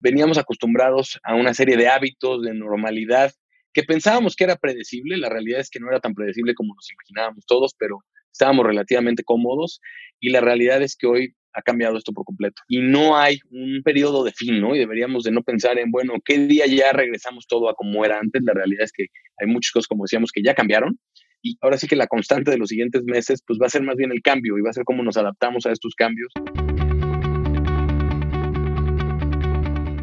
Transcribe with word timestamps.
veníamos 0.00 0.38
acostumbrados 0.38 1.18
a 1.22 1.34
una 1.34 1.54
serie 1.54 1.76
de 1.76 1.88
hábitos, 1.88 2.42
de 2.42 2.54
normalidad, 2.54 3.32
que 3.72 3.82
pensábamos 3.82 4.36
que 4.36 4.44
era 4.44 4.56
predecible. 4.56 5.16
La 5.16 5.28
realidad 5.28 5.60
es 5.60 5.70
que 5.70 5.80
no 5.80 5.88
era 5.88 6.00
tan 6.00 6.14
predecible 6.14 6.54
como 6.54 6.74
nos 6.74 6.90
imaginábamos 6.90 7.44
todos, 7.46 7.74
pero 7.78 7.98
estábamos 8.32 8.66
relativamente 8.66 9.24
cómodos 9.24 9.80
y 10.20 10.30
la 10.30 10.40
realidad 10.40 10.82
es 10.82 10.96
que 10.96 11.06
hoy 11.06 11.34
ha 11.54 11.62
cambiado 11.62 11.96
esto 11.96 12.12
por 12.12 12.24
completo. 12.24 12.62
Y 12.68 12.80
no 12.80 13.16
hay 13.16 13.38
un 13.50 13.82
periodo 13.82 14.22
de 14.22 14.32
fin, 14.32 14.60
¿no? 14.60 14.76
Y 14.76 14.78
deberíamos 14.78 15.24
de 15.24 15.32
no 15.32 15.42
pensar 15.42 15.78
en, 15.78 15.90
bueno, 15.90 16.14
¿qué 16.24 16.38
día 16.38 16.66
ya 16.66 16.92
regresamos 16.92 17.46
todo 17.46 17.68
a 17.68 17.74
como 17.74 18.04
era 18.04 18.18
antes? 18.18 18.42
La 18.44 18.54
realidad 18.54 18.84
es 18.84 18.92
que 18.92 19.06
hay 19.38 19.46
muchas 19.48 19.72
cosas, 19.72 19.88
como 19.88 20.04
decíamos, 20.04 20.30
que 20.30 20.42
ya 20.42 20.54
cambiaron. 20.54 20.98
Y 21.42 21.56
ahora 21.60 21.78
sí 21.78 21.86
que 21.86 21.96
la 21.96 22.06
constante 22.06 22.50
de 22.50 22.58
los 22.58 22.68
siguientes 22.68 23.04
meses, 23.04 23.42
pues 23.46 23.58
va 23.60 23.66
a 23.66 23.70
ser 23.70 23.82
más 23.82 23.96
bien 23.96 24.12
el 24.12 24.22
cambio 24.22 24.58
y 24.58 24.60
va 24.60 24.70
a 24.70 24.72
ser 24.72 24.84
cómo 24.84 25.02
nos 25.02 25.16
adaptamos 25.16 25.66
a 25.66 25.72
estos 25.72 25.94
cambios. 25.94 26.32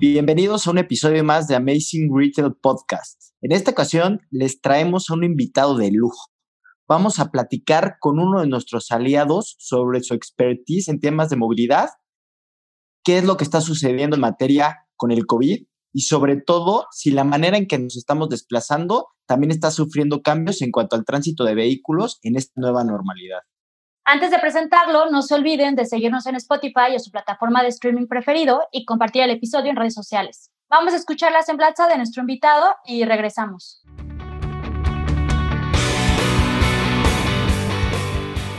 Bienvenidos 0.00 0.64
a 0.64 0.70
un 0.70 0.78
episodio 0.78 1.24
más 1.24 1.48
de 1.48 1.56
Amazing 1.56 2.16
Retail 2.16 2.54
Podcast. 2.54 3.32
En 3.40 3.50
esta 3.50 3.72
ocasión 3.72 4.20
les 4.30 4.60
traemos 4.60 5.10
a 5.10 5.14
un 5.14 5.24
invitado 5.24 5.76
de 5.76 5.90
lujo. 5.90 6.30
Vamos 6.86 7.18
a 7.18 7.32
platicar 7.32 7.96
con 7.98 8.20
uno 8.20 8.40
de 8.40 8.46
nuestros 8.46 8.92
aliados 8.92 9.56
sobre 9.58 10.00
su 10.04 10.14
expertise 10.14 10.86
en 10.86 11.00
temas 11.00 11.30
de 11.30 11.36
movilidad, 11.36 11.88
qué 13.02 13.18
es 13.18 13.24
lo 13.24 13.36
que 13.36 13.42
está 13.42 13.60
sucediendo 13.60 14.14
en 14.14 14.20
materia 14.20 14.86
con 14.94 15.10
el 15.10 15.26
COVID 15.26 15.66
y 15.92 16.00
sobre 16.02 16.40
todo 16.40 16.86
si 16.92 17.10
la 17.10 17.24
manera 17.24 17.56
en 17.56 17.66
que 17.66 17.80
nos 17.80 17.96
estamos 17.96 18.28
desplazando 18.28 19.08
también 19.26 19.50
está 19.50 19.72
sufriendo 19.72 20.22
cambios 20.22 20.62
en 20.62 20.70
cuanto 20.70 20.94
al 20.94 21.04
tránsito 21.04 21.42
de 21.42 21.56
vehículos 21.56 22.20
en 22.22 22.36
esta 22.36 22.52
nueva 22.54 22.84
normalidad. 22.84 23.40
Antes 24.10 24.30
de 24.30 24.38
presentarlo, 24.38 25.10
no 25.10 25.20
se 25.20 25.34
olviden 25.34 25.74
de 25.74 25.84
seguirnos 25.84 26.24
en 26.24 26.34
Spotify 26.36 26.96
o 26.96 26.98
su 26.98 27.10
plataforma 27.10 27.62
de 27.62 27.68
streaming 27.68 28.06
preferido 28.06 28.66
y 28.72 28.86
compartir 28.86 29.20
el 29.20 29.28
episodio 29.28 29.68
en 29.68 29.76
redes 29.76 29.92
sociales. 29.92 30.50
Vamos 30.70 30.94
a 30.94 30.96
escuchar 30.96 31.30
la 31.30 31.42
semblanza 31.42 31.86
de 31.88 31.98
nuestro 31.98 32.22
invitado 32.22 32.74
y 32.86 33.04
regresamos. 33.04 33.82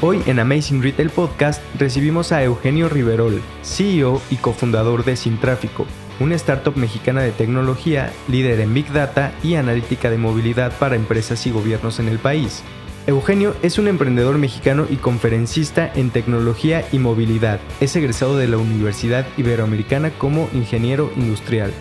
Hoy 0.03 0.21
en 0.27 0.37
Amazing 0.37 0.83
Retail 0.83 1.09
Podcast 1.09 1.63
recibimos 1.79 2.31
a 2.31 2.43
Eugenio 2.43 2.87
Riverol, 2.87 3.41
CEO 3.63 4.21
y 4.29 4.35
cofundador 4.35 5.03
de 5.03 5.15
Sin 5.15 5.39
Tráfico, 5.39 5.87
una 6.19 6.35
startup 6.35 6.77
mexicana 6.77 7.21
de 7.21 7.31
tecnología, 7.31 8.13
líder 8.27 8.59
en 8.59 8.71
Big 8.75 8.93
Data 8.93 9.31
y 9.41 9.55
analítica 9.55 10.11
de 10.11 10.19
movilidad 10.19 10.71
para 10.77 10.95
empresas 10.95 11.47
y 11.47 11.51
gobiernos 11.51 11.99
en 11.99 12.07
el 12.07 12.19
país. 12.19 12.63
Eugenio 13.07 13.55
es 13.63 13.79
un 13.79 13.87
emprendedor 13.87 14.37
mexicano 14.37 14.85
y 14.89 14.97
conferencista 14.97 15.91
en 15.95 16.11
tecnología 16.11 16.85
y 16.91 16.99
movilidad. 16.99 17.59
Es 17.79 17.95
egresado 17.95 18.37
de 18.37 18.47
la 18.47 18.57
Universidad 18.57 19.25
Iberoamericana 19.37 20.11
como 20.11 20.49
ingeniero 20.53 21.09
industrial. 21.15 21.71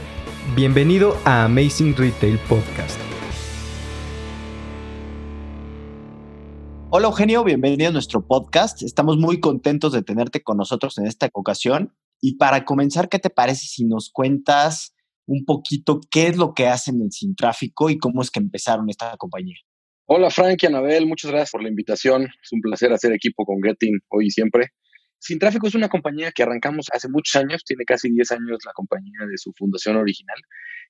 Bienvenido 0.54 1.16
a 1.24 1.44
Amazing 1.44 1.96
Retail 1.96 2.38
Podcast. 2.48 2.98
Hola 6.90 7.08
Eugenio, 7.08 7.44
bienvenido 7.44 7.90
a 7.90 7.92
nuestro 7.92 8.26
podcast. 8.26 8.82
Estamos 8.82 9.18
muy 9.18 9.40
contentos 9.40 9.92
de 9.92 10.02
tenerte 10.02 10.42
con 10.42 10.56
nosotros 10.56 10.96
en 10.98 11.06
esta 11.06 11.28
ocasión. 11.34 11.94
Y 12.20 12.36
para 12.36 12.64
comenzar, 12.64 13.08
¿qué 13.08 13.18
te 13.18 13.28
parece 13.28 13.66
si 13.66 13.84
nos 13.84 14.08
cuentas 14.10 14.94
un 15.26 15.44
poquito 15.44 16.00
qué 16.10 16.28
es 16.28 16.38
lo 16.38 16.54
que 16.54 16.68
hacen 16.68 17.02
en 17.02 17.10
Sin 17.10 17.34
Tráfico 17.34 17.90
y 17.90 17.98
cómo 17.98 18.22
es 18.22 18.30
que 18.30 18.40
empezaron 18.40 18.88
esta 18.88 19.14
compañía? 19.18 19.56
Hola 20.10 20.30
Frank 20.30 20.62
y 20.62 20.66
Anabel, 20.66 21.06
muchas 21.06 21.30
gracias 21.30 21.50
por 21.50 21.62
la 21.62 21.68
invitación. 21.68 22.30
Es 22.42 22.50
un 22.52 22.62
placer 22.62 22.90
hacer 22.94 23.12
equipo 23.12 23.44
con 23.44 23.60
Getting 23.62 24.00
hoy 24.08 24.28
y 24.28 24.30
siempre. 24.30 24.68
Sin 25.18 25.38
Tráfico 25.38 25.66
es 25.66 25.74
una 25.74 25.90
compañía 25.90 26.32
que 26.32 26.42
arrancamos 26.42 26.86
hace 26.94 27.10
muchos 27.10 27.36
años, 27.36 27.62
tiene 27.62 27.84
casi 27.84 28.10
10 28.10 28.32
años 28.32 28.58
la 28.64 28.72
compañía 28.72 29.18
de 29.30 29.36
su 29.36 29.52
fundación 29.52 29.96
original. 29.96 30.38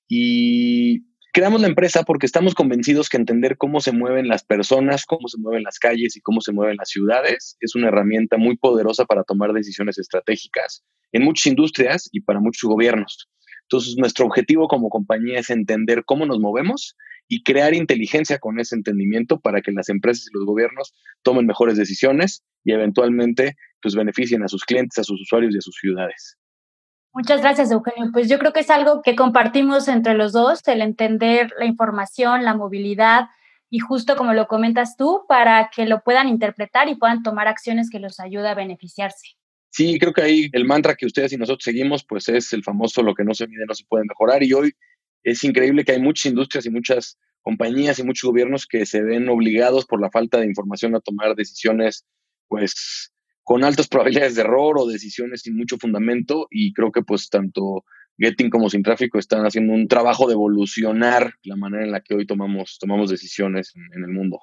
Y 0.07 1.01
creamos 1.33 1.61
la 1.61 1.67
empresa 1.67 2.05
porque 2.05 2.27
estamos 2.27 2.55
convencidos 2.55 3.09
que 3.09 3.17
entender 3.17 3.57
cómo 3.57 3.81
se 3.81 3.91
mueven 3.91 4.29
las 4.29 4.45
personas, 4.45 5.05
cómo 5.05 5.27
se 5.27 5.39
mueven 5.39 5.65
las 5.65 5.81
calles 5.81 6.17
y 6.17 6.21
cómo 6.21 6.41
se 6.41 6.53
mueven 6.53 6.77
las 6.77 6.89
ciudades 6.89 7.57
es 7.59 7.75
una 7.75 7.89
herramienta 7.89 8.37
muy 8.37 8.57
poderosa 8.57 9.05
para 9.05 9.25
tomar 9.25 9.53
decisiones 9.53 9.99
estratégicas 9.99 10.85
en 11.11 11.25
muchas 11.25 11.47
industrias 11.47 12.09
y 12.13 12.21
para 12.21 12.39
muchos 12.39 12.71
gobiernos. 12.71 13.29
Entonces, 13.63 13.97
nuestro 13.99 14.27
objetivo 14.27 14.69
como 14.69 14.89
compañía 14.89 15.41
es 15.41 15.51
entender 15.51 16.05
cómo 16.07 16.25
nos 16.25 16.39
movemos 16.39 16.95
y 17.29 17.43
crear 17.43 17.75
inteligencia 17.75 18.39
con 18.39 18.59
ese 18.59 18.75
entendimiento 18.75 19.39
para 19.39 19.61
que 19.61 19.71
las 19.71 19.89
empresas 19.89 20.27
y 20.27 20.37
los 20.37 20.47
gobiernos 20.47 20.95
tomen 21.23 21.47
mejores 21.47 21.77
decisiones 21.77 22.43
y 22.65 22.73
eventualmente 22.73 23.57
pues 23.83 23.95
beneficien 23.95 24.43
a 24.43 24.49
sus 24.49 24.65
clientes, 24.65 24.99
a 24.99 25.05
sus 25.05 25.21
usuarios 25.21 25.55
y 25.55 25.59
a 25.59 25.61
sus 25.61 25.77
ciudades. 25.77 26.37
Muchas 27.13 27.41
gracias, 27.41 27.71
Eugenio. 27.71 28.11
Pues 28.13 28.29
yo 28.29 28.39
creo 28.39 28.53
que 28.53 28.61
es 28.61 28.71
algo 28.71 29.03
que 29.03 29.17
compartimos 29.17 29.89
entre 29.89 30.15
los 30.15 30.33
dos, 30.33 30.67
el 30.69 30.83
entender 30.83 31.53
la 31.59 31.67
información, 31.67 32.45
la 32.45 32.55
movilidad 32.55 33.27
y 33.71 33.81
justo 33.81 34.17
como 34.17 34.33
lo 34.33 34.47
comentas 34.47 34.97
tú, 34.97 35.25
para 35.29 35.71
que 35.75 35.85
lo 35.85 36.03
puedan 36.03 36.29
interpretar 36.29 36.89
y 36.89 36.95
puedan 36.95 37.23
tomar 37.23 37.49
acciones 37.49 37.91
que 37.91 37.99
los 37.99 38.19
ayude 38.21 38.49
a 38.49 38.55
beneficiarse. 38.55 39.37
Sí, 39.71 39.99
creo 39.99 40.13
que 40.13 40.23
ahí 40.23 40.49
el 40.53 40.65
mantra 40.65 40.95
que 40.95 41.07
ustedes 41.07 41.33
y 41.33 41.37
nosotros 41.37 41.65
seguimos, 41.65 42.05
pues 42.05 42.29
es 42.29 42.53
el 42.55 42.65
famoso 42.65 43.03
lo 43.03 43.15
que 43.15 43.25
no 43.25 43.35
se 43.35 43.47
mide 43.47 43.67
no 43.67 43.75
se 43.75 43.85
puede 43.85 44.05
mejorar. 44.05 44.43
Y 44.43 44.53
hoy 44.55 44.73
es 45.23 45.45
increíble 45.45 45.85
que 45.85 45.93
hay 45.93 46.01
muchas 46.01 46.27
industrias 46.27 46.67
y 46.67 46.71
muchas 46.71 47.19
compañías 47.43 47.99
y 47.99 48.03
muchos 48.03 48.29
gobiernos 48.29 48.67
que 48.67 48.87
se 48.87 49.03
ven 49.03 49.29
obligados 49.29 49.87
por 49.87 50.01
la 50.01 50.11
falta 50.11 50.39
de 50.39 50.47
información 50.47 50.95
a 50.95 51.01
tomar 51.01 51.35
decisiones, 51.35 52.07
pues, 52.49 53.13
con 53.43 53.65
altas 53.65 53.89
probabilidades 53.89 54.35
de 54.35 54.43
error 54.43 54.77
o 54.79 54.87
decisiones 54.87 55.43
sin 55.43 55.57
mucho 55.57 55.79
fundamento. 55.79 56.47
Y 56.51 56.73
creo 56.73 56.93
que, 56.93 57.03
pues, 57.03 57.29
tanto 57.31 57.85
Getting 58.19 58.51
como 58.51 58.69
Sin 58.69 58.83
Tráfico 58.83 59.19
están 59.19 59.45
haciendo 59.45 59.73
un 59.73 59.89
trabajo 59.89 60.27
de 60.27 60.35
evolucionar 60.35 61.33
la 61.43 61.57
manera 61.57 61.85
en 61.85 61.93
la 61.93 62.01
que 62.01 62.15
hoy 62.15 62.27
tomamos, 62.27 62.77
tomamos 62.81 63.11
decisiones 63.11 63.73
en, 63.75 63.83
en 63.97 64.05
el 64.05 64.11
mundo. 64.11 64.41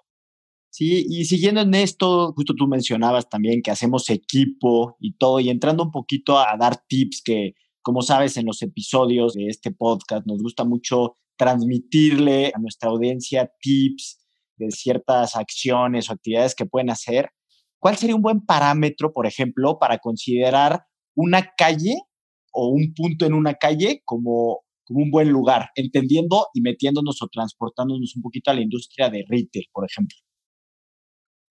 Sí, 0.69 1.05
y 1.07 1.23
siguiendo 1.23 1.61
en 1.61 1.73
esto, 1.73 2.33
justo 2.33 2.53
tú 2.53 2.67
mencionabas 2.67 3.29
también 3.29 3.61
que 3.61 3.71
hacemos 3.71 4.09
equipo 4.09 4.97
y 4.99 5.15
todo, 5.15 5.39
y 5.39 5.49
entrando 5.49 5.83
un 5.83 5.91
poquito 5.91 6.37
a 6.37 6.57
dar 6.57 6.75
tips 6.87 7.21
que 7.23 7.53
como 7.85 8.01
sabes, 8.01 8.35
en 8.37 8.47
los 8.47 8.63
episodios 8.63 9.35
de 9.35 9.45
este 9.45 9.69
podcast 9.69 10.25
nos 10.25 10.41
gusta 10.41 10.63
mucho 10.63 11.17
transmitirle 11.37 12.51
a 12.55 12.57
nuestra 12.57 12.89
audiencia 12.89 13.51
tips 13.61 14.25
de 14.57 14.71
ciertas 14.71 15.35
acciones 15.35 16.09
o 16.09 16.13
actividades 16.13 16.55
que 16.55 16.65
pueden 16.65 16.89
hacer. 16.89 17.29
¿Cuál 17.77 17.95
sería 17.95 18.15
un 18.15 18.23
buen 18.23 18.43
parámetro, 18.43 19.13
por 19.13 19.27
ejemplo, 19.27 19.77
para 19.77 19.99
considerar 19.99 20.83
una 21.13 21.51
calle 21.55 21.93
o 22.51 22.69
un 22.69 22.95
punto 22.95 23.27
en 23.27 23.35
una 23.35 23.53
calle 23.53 24.01
como, 24.03 24.61
un 24.89 25.11
buen 25.11 25.29
lugar, 25.29 25.69
entendiendo 25.75 26.47
y 26.55 26.61
metiéndonos 26.61 27.21
o 27.21 27.27
transportándonos 27.27 28.15
un 28.15 28.23
poquito 28.23 28.49
a 28.49 28.55
la 28.55 28.61
industria 28.61 29.11
de 29.11 29.25
retail, 29.29 29.67
por 29.71 29.85
ejemplo? 29.85 30.17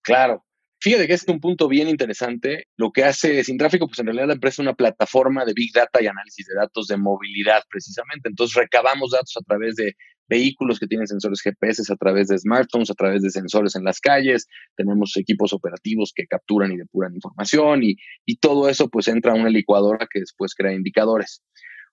Claro. 0.01 0.43
Fíjate 0.83 1.07
que 1.07 1.13
este 1.13 1.31
es 1.31 1.33
un 1.33 1.39
punto 1.39 1.69
bien 1.69 1.87
interesante. 1.87 2.67
Lo 2.75 2.91
que 2.91 3.05
hace 3.05 3.41
Sin 3.45 3.57
Tráfico, 3.57 3.87
pues 3.87 3.99
en 3.99 4.07
realidad 4.07 4.27
la 4.27 4.33
empresa 4.33 4.55
es 4.55 4.59
una 4.59 4.73
plataforma 4.73 5.45
de 5.45 5.53
Big 5.53 5.71
Data 5.73 6.03
y 6.03 6.07
análisis 6.07 6.45
de 6.45 6.55
datos 6.55 6.87
de 6.87 6.97
movilidad, 6.97 7.61
precisamente. 7.69 8.27
Entonces 8.27 8.53
recabamos 8.57 9.11
datos 9.11 9.33
a 9.37 9.45
través 9.45 9.75
de 9.75 9.93
vehículos 10.27 10.81
que 10.81 10.87
tienen 10.87 11.07
sensores 11.07 11.41
GPS, 11.41 11.83
a 11.89 11.95
través 11.95 12.27
de 12.27 12.37
smartphones, 12.37 12.91
a 12.91 12.95
través 12.95 13.21
de 13.21 13.29
sensores 13.29 13.77
en 13.77 13.85
las 13.85 14.01
calles. 14.01 14.47
Tenemos 14.75 15.15
equipos 15.15 15.53
operativos 15.53 16.11
que 16.13 16.27
capturan 16.27 16.73
y 16.73 16.77
depuran 16.77 17.15
información 17.15 17.81
y, 17.81 17.95
y 18.25 18.35
todo 18.35 18.67
eso 18.67 18.89
pues 18.89 19.07
entra 19.07 19.31
a 19.31 19.35
una 19.35 19.49
licuadora 19.49 20.05
que 20.11 20.19
después 20.19 20.53
crea 20.53 20.73
indicadores 20.73 21.41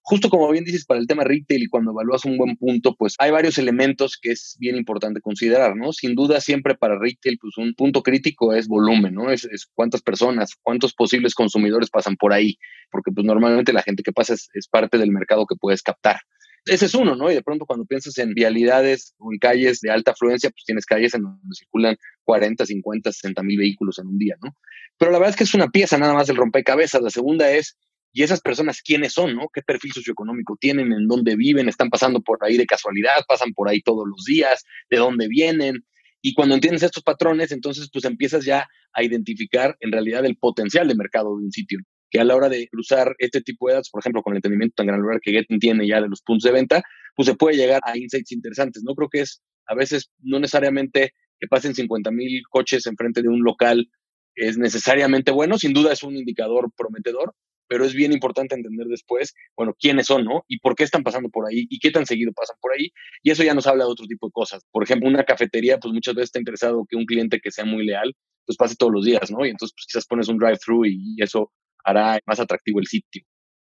justo 0.02 0.30
como 0.30 0.50
bien 0.50 0.64
dices, 0.64 0.84
para 0.84 1.00
el 1.00 1.06
tema 1.06 1.24
retail 1.24 1.62
y 1.62 1.68
cuando 1.68 1.92
evalúas 1.92 2.24
un 2.24 2.36
buen 2.36 2.56
punto, 2.56 2.94
pues 2.96 3.14
hay 3.18 3.30
varios 3.30 3.58
elementos 3.58 4.18
que 4.20 4.32
es 4.32 4.56
bien 4.58 4.76
importante 4.76 5.20
considerar, 5.20 5.76
¿no? 5.76 5.92
Sin 5.92 6.14
duda, 6.14 6.40
siempre 6.40 6.74
para 6.74 6.98
retail, 6.98 7.38
pues 7.40 7.56
un 7.58 7.74
punto 7.74 8.02
crítico 8.02 8.54
es 8.54 8.66
volumen, 8.66 9.14
¿no? 9.14 9.30
Es, 9.30 9.46
cuántas 9.74 10.02
personas, 10.02 10.52
cuántos 10.62 10.94
posibles 10.94 11.34
consumidores 11.34 11.90
pasan 11.90 12.16
por 12.16 12.32
ahí, 12.32 12.56
porque 12.90 13.12
pues 13.12 13.26
normalmente 13.26 13.72
la 13.72 13.82
gente 13.82 14.02
que 14.02 14.12
pasa 14.12 14.34
es, 14.34 14.48
parte 14.70 14.98
del 14.98 15.10
mercado 15.10 15.46
que 15.46 15.56
puedes 15.56 15.82
captar. 15.82 16.20
Ese 16.66 16.86
es 16.86 16.94
uno, 16.94 17.16
¿no? 17.16 17.30
Y 17.30 17.34
de 17.34 17.42
pronto 17.42 17.64
cuando 17.64 17.86
piensas 17.86 18.18
en 18.18 18.34
vialidades 18.34 19.14
o 19.18 19.32
en 19.32 19.38
calles 19.38 19.80
de 19.80 19.90
alta 19.90 20.10
afluencia, 20.10 20.50
pues 20.50 20.64
tienes 20.64 20.84
calles 20.84 21.14
en 21.14 21.22
donde 21.22 21.54
circulan 21.54 21.96
40, 22.24 22.66
50, 22.66 23.12
60 23.12 23.42
mil 23.42 23.58
vehículos 23.58 23.98
en 23.98 24.08
un 24.08 24.18
día, 24.18 24.36
¿no? 24.42 24.54
Pero 24.98 25.10
la 25.10 25.18
verdad 25.18 25.30
es 25.30 25.36
que 25.36 25.44
es 25.44 25.54
una 25.54 25.68
pieza 25.68 25.96
nada 25.96 26.12
más 26.12 26.26
del 26.26 26.36
rompecabezas. 26.36 27.00
La 27.00 27.08
segunda 27.08 27.50
es, 27.50 27.78
¿y 28.12 28.22
esas 28.22 28.40
personas 28.40 28.82
quiénes 28.82 29.12
son, 29.12 29.36
no? 29.36 29.48
¿Qué 29.52 29.62
perfil 29.62 29.92
socioeconómico 29.92 30.56
tienen? 30.60 30.92
¿En 30.92 31.06
dónde 31.06 31.36
viven? 31.36 31.68
¿Están 31.68 31.90
pasando 31.90 32.20
por 32.20 32.38
ahí 32.42 32.56
de 32.56 32.66
casualidad? 32.66 33.24
¿Pasan 33.26 33.52
por 33.52 33.68
ahí 33.68 33.80
todos 33.82 34.06
los 34.08 34.24
días? 34.24 34.64
¿De 34.88 34.98
dónde 34.98 35.28
vienen? 35.28 35.84
Y 36.22 36.34
cuando 36.34 36.54
entiendes 36.54 36.82
estos 36.82 37.02
patrones, 37.02 37.52
entonces 37.52 37.88
pues 37.92 38.04
empiezas 38.04 38.44
ya 38.44 38.66
a 38.92 39.02
identificar 39.02 39.76
en 39.80 39.92
realidad 39.92 40.24
el 40.26 40.36
potencial 40.36 40.88
de 40.88 40.94
mercado 40.94 41.36
de 41.36 41.44
un 41.44 41.52
sitio 41.52 41.78
que 42.10 42.20
a 42.20 42.24
la 42.24 42.34
hora 42.34 42.48
de 42.48 42.68
cruzar 42.68 43.14
este 43.18 43.40
tipo 43.40 43.68
de 43.68 43.74
datos, 43.74 43.90
por 43.90 44.00
ejemplo, 44.00 44.22
con 44.22 44.32
el 44.32 44.38
entendimiento 44.38 44.74
tan 44.76 44.86
granular 44.86 45.20
que 45.20 45.30
Getting 45.30 45.60
tiene 45.60 45.86
ya 45.86 46.00
de 46.00 46.08
los 46.08 46.22
puntos 46.22 46.42
de 46.42 46.52
venta, 46.52 46.82
pues 47.14 47.26
se 47.26 47.36
puede 47.36 47.56
llegar 47.56 47.80
a 47.84 47.96
insights 47.96 48.32
interesantes. 48.32 48.82
No 48.82 48.94
creo 48.94 49.08
que 49.08 49.20
es 49.20 49.42
a 49.66 49.74
veces 49.76 50.10
no 50.18 50.40
necesariamente 50.40 51.14
que 51.38 51.46
pasen 51.46 51.74
50 51.74 52.10
mil 52.10 52.42
coches 52.50 52.86
enfrente 52.86 53.22
de 53.22 53.28
un 53.28 53.42
local 53.42 53.88
es 54.34 54.58
necesariamente 54.58 55.30
bueno, 55.30 55.58
sin 55.58 55.72
duda 55.72 55.92
es 55.92 56.02
un 56.02 56.16
indicador 56.16 56.70
prometedor, 56.76 57.34
pero 57.70 57.84
es 57.84 57.94
bien 57.94 58.12
importante 58.12 58.56
entender 58.56 58.88
después, 58.88 59.32
bueno, 59.56 59.76
quiénes 59.78 60.06
son, 60.06 60.24
¿no? 60.24 60.44
Y 60.48 60.58
por 60.58 60.74
qué 60.74 60.82
están 60.82 61.04
pasando 61.04 61.28
por 61.28 61.46
ahí 61.46 61.68
y 61.70 61.78
qué 61.78 61.92
tan 61.92 62.04
seguido 62.04 62.32
pasan 62.32 62.56
por 62.60 62.72
ahí. 62.72 62.90
Y 63.22 63.30
eso 63.30 63.44
ya 63.44 63.54
nos 63.54 63.68
habla 63.68 63.84
de 63.84 63.90
otro 63.92 64.06
tipo 64.06 64.26
de 64.26 64.32
cosas. 64.32 64.64
Por 64.72 64.82
ejemplo, 64.82 65.08
una 65.08 65.22
cafetería, 65.22 65.78
pues 65.78 65.94
muchas 65.94 66.16
veces 66.16 66.30
está 66.30 66.40
interesado 66.40 66.84
que 66.90 66.96
un 66.96 67.06
cliente 67.06 67.38
que 67.40 67.52
sea 67.52 67.64
muy 67.64 67.86
leal, 67.86 68.12
pues 68.44 68.56
pase 68.56 68.74
todos 68.74 68.92
los 68.92 69.04
días, 69.04 69.30
¿no? 69.30 69.46
Y 69.46 69.50
entonces, 69.50 69.72
pues 69.76 69.86
quizás 69.86 70.04
pones 70.04 70.26
un 70.26 70.38
drive-thru 70.38 70.84
y 70.84 71.14
eso 71.18 71.52
hará 71.84 72.18
más 72.26 72.40
atractivo 72.40 72.80
el 72.80 72.86
sitio. 72.86 73.22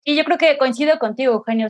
Y 0.06 0.16
yo 0.16 0.24
creo 0.24 0.38
que 0.38 0.58
coincido 0.58 0.98
contigo, 0.98 1.34
Eugenio. 1.34 1.68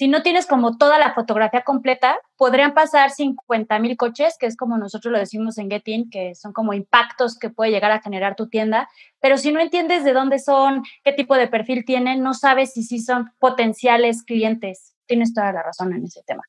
Si 0.00 0.08
no 0.08 0.22
tienes 0.22 0.46
como 0.46 0.78
toda 0.78 0.98
la 0.98 1.12
fotografía 1.12 1.60
completa, 1.60 2.18
podrían 2.38 2.72
pasar 2.72 3.10
50 3.10 3.78
mil 3.80 3.98
coches, 3.98 4.36
que 4.40 4.46
es 4.46 4.56
como 4.56 4.78
nosotros 4.78 5.12
lo 5.12 5.18
decimos 5.18 5.58
en 5.58 5.68
Getin, 5.68 6.08
que 6.08 6.34
son 6.34 6.54
como 6.54 6.72
impactos 6.72 7.38
que 7.38 7.50
puede 7.50 7.70
llegar 7.70 7.90
a 7.90 8.00
generar 8.00 8.34
tu 8.34 8.48
tienda. 8.48 8.88
Pero 9.20 9.36
si 9.36 9.52
no 9.52 9.60
entiendes 9.60 10.02
de 10.02 10.14
dónde 10.14 10.38
son, 10.38 10.84
qué 11.04 11.12
tipo 11.12 11.36
de 11.36 11.48
perfil 11.48 11.84
tienen, 11.84 12.22
no 12.22 12.32
sabes 12.32 12.72
si 12.72 12.82
sí 12.82 12.98
son 12.98 13.26
potenciales 13.38 14.22
clientes. 14.22 14.94
Tienes 15.04 15.34
toda 15.34 15.52
la 15.52 15.62
razón 15.62 15.92
en 15.92 16.04
ese 16.04 16.22
tema. 16.26 16.44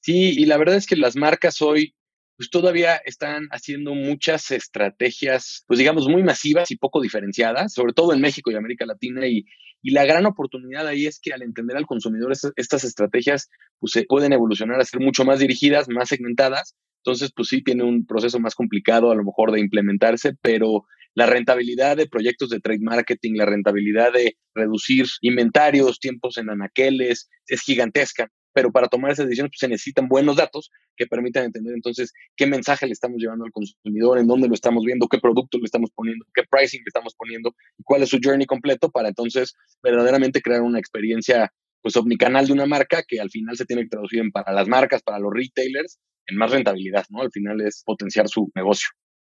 Sí, 0.00 0.30
y 0.30 0.46
la 0.46 0.56
verdad 0.56 0.76
es 0.76 0.86
que 0.86 0.96
las 0.96 1.14
marcas 1.14 1.60
hoy 1.60 1.94
pues 2.38 2.48
todavía 2.48 2.96
están 3.04 3.48
haciendo 3.50 3.94
muchas 3.94 4.50
estrategias, 4.50 5.62
pues 5.66 5.78
digamos, 5.78 6.08
muy 6.08 6.22
masivas 6.22 6.70
y 6.70 6.76
poco 6.76 7.02
diferenciadas, 7.02 7.74
sobre 7.74 7.92
todo 7.92 8.14
en 8.14 8.22
México 8.22 8.50
y 8.50 8.54
América 8.54 8.86
Latina. 8.86 9.26
Y, 9.26 9.44
y 9.82 9.90
la 9.90 10.04
gran 10.04 10.26
oportunidad 10.26 10.86
ahí 10.86 11.06
es 11.06 11.20
que 11.20 11.32
al 11.32 11.42
entender 11.42 11.76
al 11.76 11.86
consumidor 11.86 12.32
estas 12.56 12.84
estrategias, 12.84 13.50
pues 13.78 13.92
se 13.92 14.04
pueden 14.04 14.32
evolucionar 14.32 14.80
a 14.80 14.84
ser 14.84 15.00
mucho 15.00 15.24
más 15.24 15.40
dirigidas, 15.40 15.88
más 15.88 16.08
segmentadas. 16.08 16.76
Entonces, 17.04 17.32
pues 17.34 17.48
sí, 17.48 17.62
tiene 17.62 17.82
un 17.82 18.06
proceso 18.06 18.38
más 18.38 18.54
complicado 18.54 19.10
a 19.10 19.16
lo 19.16 19.24
mejor 19.24 19.50
de 19.50 19.60
implementarse, 19.60 20.34
pero 20.40 20.84
la 21.14 21.26
rentabilidad 21.26 21.96
de 21.96 22.06
proyectos 22.06 22.48
de 22.50 22.60
trade 22.60 22.78
marketing, 22.80 23.32
la 23.34 23.44
rentabilidad 23.44 24.12
de 24.12 24.36
reducir 24.54 25.06
inventarios, 25.20 25.98
tiempos 25.98 26.38
en 26.38 26.48
anaqueles, 26.48 27.28
es 27.46 27.60
gigantesca 27.60 28.30
pero 28.52 28.70
para 28.70 28.88
tomar 28.88 29.12
esas 29.12 29.26
decisiones 29.26 29.50
pues, 29.50 29.60
se 29.60 29.68
necesitan 29.68 30.08
buenos 30.08 30.36
datos 30.36 30.70
que 30.96 31.06
permitan 31.06 31.44
entender 31.44 31.74
entonces 31.74 32.12
qué 32.36 32.46
mensaje 32.46 32.86
le 32.86 32.92
estamos 32.92 33.18
llevando 33.18 33.44
al 33.44 33.52
consumidor, 33.52 34.18
en 34.18 34.26
dónde 34.26 34.48
lo 34.48 34.54
estamos 34.54 34.84
viendo, 34.84 35.08
qué 35.08 35.18
producto 35.18 35.58
le 35.58 35.64
estamos 35.64 35.90
poniendo, 35.94 36.24
qué 36.34 36.42
pricing 36.48 36.80
le 36.80 36.88
estamos 36.88 37.14
poniendo 37.14 37.54
cuál 37.84 38.02
es 38.02 38.08
su 38.08 38.18
journey 38.22 38.46
completo 38.46 38.90
para 38.90 39.08
entonces 39.08 39.54
verdaderamente 39.82 40.40
crear 40.40 40.62
una 40.62 40.78
experiencia 40.78 41.52
pues 41.82 41.96
omnicanal 41.96 42.46
de 42.46 42.52
una 42.52 42.66
marca 42.66 43.02
que 43.06 43.20
al 43.20 43.30
final 43.30 43.56
se 43.56 43.66
tiene 43.66 43.82
que 43.82 43.88
traducir 43.88 44.20
en 44.20 44.30
para 44.30 44.52
las 44.52 44.68
marcas, 44.68 45.02
para 45.02 45.18
los 45.18 45.32
retailers, 45.34 45.98
en 46.26 46.36
más 46.36 46.52
rentabilidad, 46.52 47.04
¿no? 47.10 47.22
Al 47.22 47.32
final 47.32 47.60
es 47.60 47.82
potenciar 47.84 48.28
su 48.28 48.50
negocio. 48.54 48.88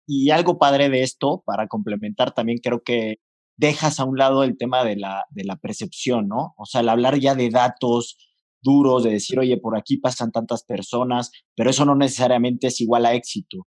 Y 0.06 0.32
algo 0.32 0.60
padre 0.60 0.90
de 0.90 1.04
esto, 1.04 1.42
para 1.46 1.68
complementar 1.68 2.34
también 2.34 2.58
creo 2.62 2.84
que 2.84 3.20
dejas 3.56 4.00
a 4.00 4.06
un 4.06 4.18
lado 4.18 4.44
el 4.44 4.58
tema 4.58 4.84
de 4.84 4.98
la, 4.98 5.24
de 5.30 5.46
la 5.46 5.56
percepción, 5.56 6.28
¿no? 6.28 6.54
O 6.58 6.66
sea, 6.66 6.82
al 6.82 6.90
hablar 6.90 7.20
ya 7.20 7.36
de 7.36 7.50
datos, 7.50 8.18
duros 8.64 9.04
de 9.04 9.12
decir, 9.12 9.38
oye, 9.38 9.58
por 9.58 9.78
aquí 9.78 9.98
pasan 9.98 10.32
tantas 10.32 10.64
personas, 10.64 11.32
pero 11.56 11.70
eso 11.70 11.86
no 11.86 11.96
necesariamente 11.96 12.68
es 12.68 12.82
igual 12.82 13.06
a 13.06 13.14
éxito. 13.14 13.68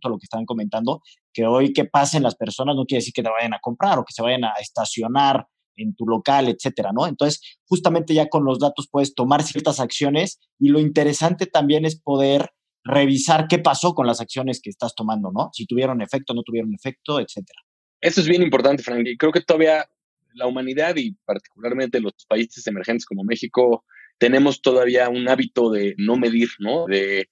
Todo 0.00 0.14
lo 0.14 0.18
que 0.18 0.24
estaban 0.24 0.46
comentando, 0.46 1.00
que 1.32 1.46
hoy 1.46 1.72
que 1.72 1.84
pasen 1.84 2.24
las 2.24 2.34
personas 2.34 2.76
no 2.76 2.84
quiere 2.84 3.00
decir 3.00 3.14
que 3.14 3.22
te 3.22 3.30
vayan 3.30 3.54
a 3.54 3.60
comprar 3.60 3.98
o 3.98 4.04
que 4.04 4.12
se 4.12 4.22
vayan 4.22 4.44
a 4.44 4.52
estacionar 4.60 5.46
en 5.76 5.94
tu 5.94 6.06
local, 6.06 6.48
etcétera, 6.48 6.90
¿no? 6.92 7.06
Entonces, 7.06 7.40
justamente 7.66 8.12
ya 8.12 8.28
con 8.28 8.44
los 8.44 8.58
datos 8.58 8.88
puedes 8.90 9.14
tomar 9.14 9.42
ciertas 9.42 9.80
acciones 9.80 10.38
y 10.58 10.68
lo 10.68 10.80
interesante 10.80 11.46
también 11.46 11.84
es 11.84 12.00
poder 12.00 12.50
revisar 12.84 13.46
qué 13.48 13.58
pasó 13.58 13.94
con 13.94 14.06
las 14.06 14.20
acciones 14.20 14.60
que 14.60 14.70
estás 14.70 14.94
tomando, 14.94 15.30
¿no? 15.32 15.50
Si 15.52 15.66
tuvieron 15.66 16.02
efecto, 16.02 16.34
no 16.34 16.42
tuvieron 16.42 16.74
efecto, 16.74 17.20
etcétera. 17.20 17.60
Eso 18.00 18.20
es 18.20 18.28
bien 18.28 18.42
importante, 18.42 18.82
Frank, 18.82 19.06
y 19.06 19.16
creo 19.16 19.30
que 19.30 19.40
todavía 19.40 19.86
la 20.34 20.46
humanidad 20.46 20.96
y 20.96 21.14
particularmente 21.24 22.00
los 22.00 22.12
países 22.28 22.66
emergentes 22.66 23.06
como 23.06 23.22
México 23.22 23.84
tenemos 24.22 24.62
todavía 24.62 25.08
un 25.08 25.28
hábito 25.28 25.68
de 25.72 25.96
no 25.98 26.16
medir, 26.16 26.48
¿no? 26.60 26.86
De, 26.86 27.28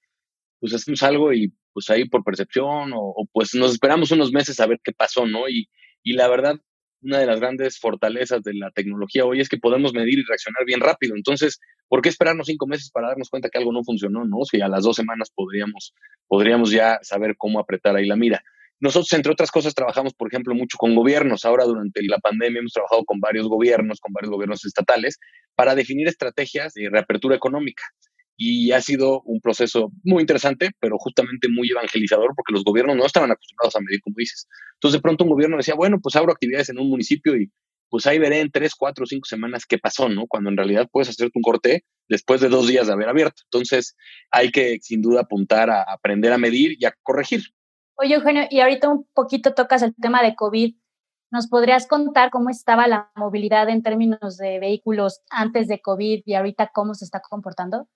pues 0.58 0.74
hacemos 0.74 1.00
algo 1.04 1.32
y 1.32 1.54
pues 1.72 1.88
ahí 1.88 2.08
por 2.08 2.24
percepción 2.24 2.90
o, 2.92 3.28
pues 3.32 3.54
nos 3.54 3.70
esperamos 3.70 4.10
unos 4.10 4.32
meses 4.32 4.58
a 4.58 4.66
ver 4.66 4.80
qué 4.82 4.90
pasó, 4.90 5.24
¿no? 5.24 5.48
Y, 5.48 5.68
y 6.02 6.14
la 6.14 6.26
verdad, 6.26 6.56
una 7.00 7.18
de 7.18 7.26
las 7.26 7.38
grandes 7.38 7.78
fortalezas 7.78 8.42
de 8.42 8.54
la 8.54 8.72
tecnología 8.72 9.24
hoy 9.24 9.40
es 9.40 9.48
que 9.48 9.56
podemos 9.56 9.94
medir 9.94 10.18
y 10.18 10.24
reaccionar 10.24 10.64
bien 10.66 10.80
rápido. 10.80 11.14
Entonces, 11.14 11.60
¿por 11.86 12.02
qué 12.02 12.08
esperarnos 12.08 12.48
cinco 12.48 12.66
meses 12.66 12.90
para 12.90 13.06
darnos 13.06 13.30
cuenta 13.30 13.50
que 13.50 13.58
algo 13.58 13.72
no 13.72 13.84
funcionó, 13.84 14.24
no? 14.24 14.38
Si 14.42 14.60
a 14.60 14.66
las 14.66 14.82
dos 14.82 14.96
semanas 14.96 15.30
podríamos, 15.32 15.94
podríamos 16.26 16.72
ya 16.72 16.98
saber 17.02 17.36
cómo 17.38 17.60
apretar 17.60 17.94
ahí 17.94 18.06
la 18.06 18.16
mira. 18.16 18.42
Nosotros, 18.80 19.12
entre 19.12 19.32
otras 19.32 19.50
cosas, 19.50 19.74
trabajamos, 19.74 20.14
por 20.14 20.28
ejemplo, 20.28 20.54
mucho 20.54 20.78
con 20.78 20.94
gobiernos. 20.94 21.44
Ahora, 21.44 21.64
durante 21.64 22.02
la 22.02 22.18
pandemia, 22.18 22.60
hemos 22.60 22.72
trabajado 22.72 23.04
con 23.04 23.20
varios 23.20 23.46
gobiernos, 23.46 24.00
con 24.00 24.12
varios 24.12 24.30
gobiernos 24.30 24.64
estatales, 24.64 25.18
para 25.54 25.74
definir 25.74 26.08
estrategias 26.08 26.72
de 26.72 26.88
reapertura 26.88 27.36
económica. 27.36 27.82
Y 28.36 28.72
ha 28.72 28.80
sido 28.80 29.20
un 29.26 29.40
proceso 29.40 29.92
muy 30.02 30.22
interesante, 30.22 30.70
pero 30.80 30.96
justamente 30.98 31.48
muy 31.50 31.70
evangelizador, 31.70 32.32
porque 32.34 32.54
los 32.54 32.64
gobiernos 32.64 32.96
no 32.96 33.04
estaban 33.04 33.30
acostumbrados 33.30 33.76
a 33.76 33.80
medir, 33.80 34.00
como 34.00 34.14
dices. 34.16 34.48
Entonces, 34.74 34.98
de 34.98 35.02
pronto 35.02 35.24
un 35.24 35.30
gobierno 35.30 35.58
decía, 35.58 35.74
bueno, 35.74 35.98
pues 36.02 36.16
abro 36.16 36.32
actividades 36.32 36.70
en 36.70 36.78
un 36.78 36.88
municipio 36.88 37.36
y 37.36 37.50
pues 37.90 38.06
ahí 38.06 38.18
veré 38.18 38.40
en 38.40 38.50
tres, 38.50 38.74
cuatro, 38.74 39.04
cinco 39.04 39.26
semanas 39.26 39.66
qué 39.66 39.76
pasó, 39.76 40.08
¿no? 40.08 40.26
Cuando 40.26 40.48
en 40.48 40.56
realidad 40.56 40.88
puedes 40.90 41.10
hacerte 41.10 41.32
un 41.34 41.42
corte 41.42 41.84
después 42.08 42.40
de 42.40 42.48
dos 42.48 42.68
días 42.68 42.86
de 42.86 42.92
haber 42.92 43.08
abierto. 43.08 43.42
Entonces, 43.44 43.96
hay 44.30 44.50
que 44.52 44.78
sin 44.80 45.02
duda 45.02 45.22
apuntar 45.22 45.68
a 45.70 45.82
aprender 45.82 46.32
a 46.32 46.38
medir 46.38 46.76
y 46.78 46.86
a 46.86 46.94
corregir. 47.02 47.42
Oye, 48.02 48.14
Eugenio, 48.14 48.44
y 48.48 48.60
ahorita 48.60 48.88
un 48.88 49.06
poquito 49.12 49.52
tocas 49.52 49.82
el 49.82 49.94
tema 49.94 50.22
de 50.22 50.34
COVID. 50.34 50.74
¿Nos 51.30 51.48
podrías 51.48 51.86
contar 51.86 52.30
cómo 52.30 52.48
estaba 52.48 52.88
la 52.88 53.10
movilidad 53.14 53.68
en 53.68 53.82
términos 53.82 54.38
de 54.38 54.58
vehículos 54.58 55.20
antes 55.28 55.68
de 55.68 55.82
COVID 55.82 56.22
y 56.24 56.34
ahorita 56.34 56.70
cómo 56.72 56.94
se 56.94 57.04
está 57.04 57.20
comportando? 57.20 57.90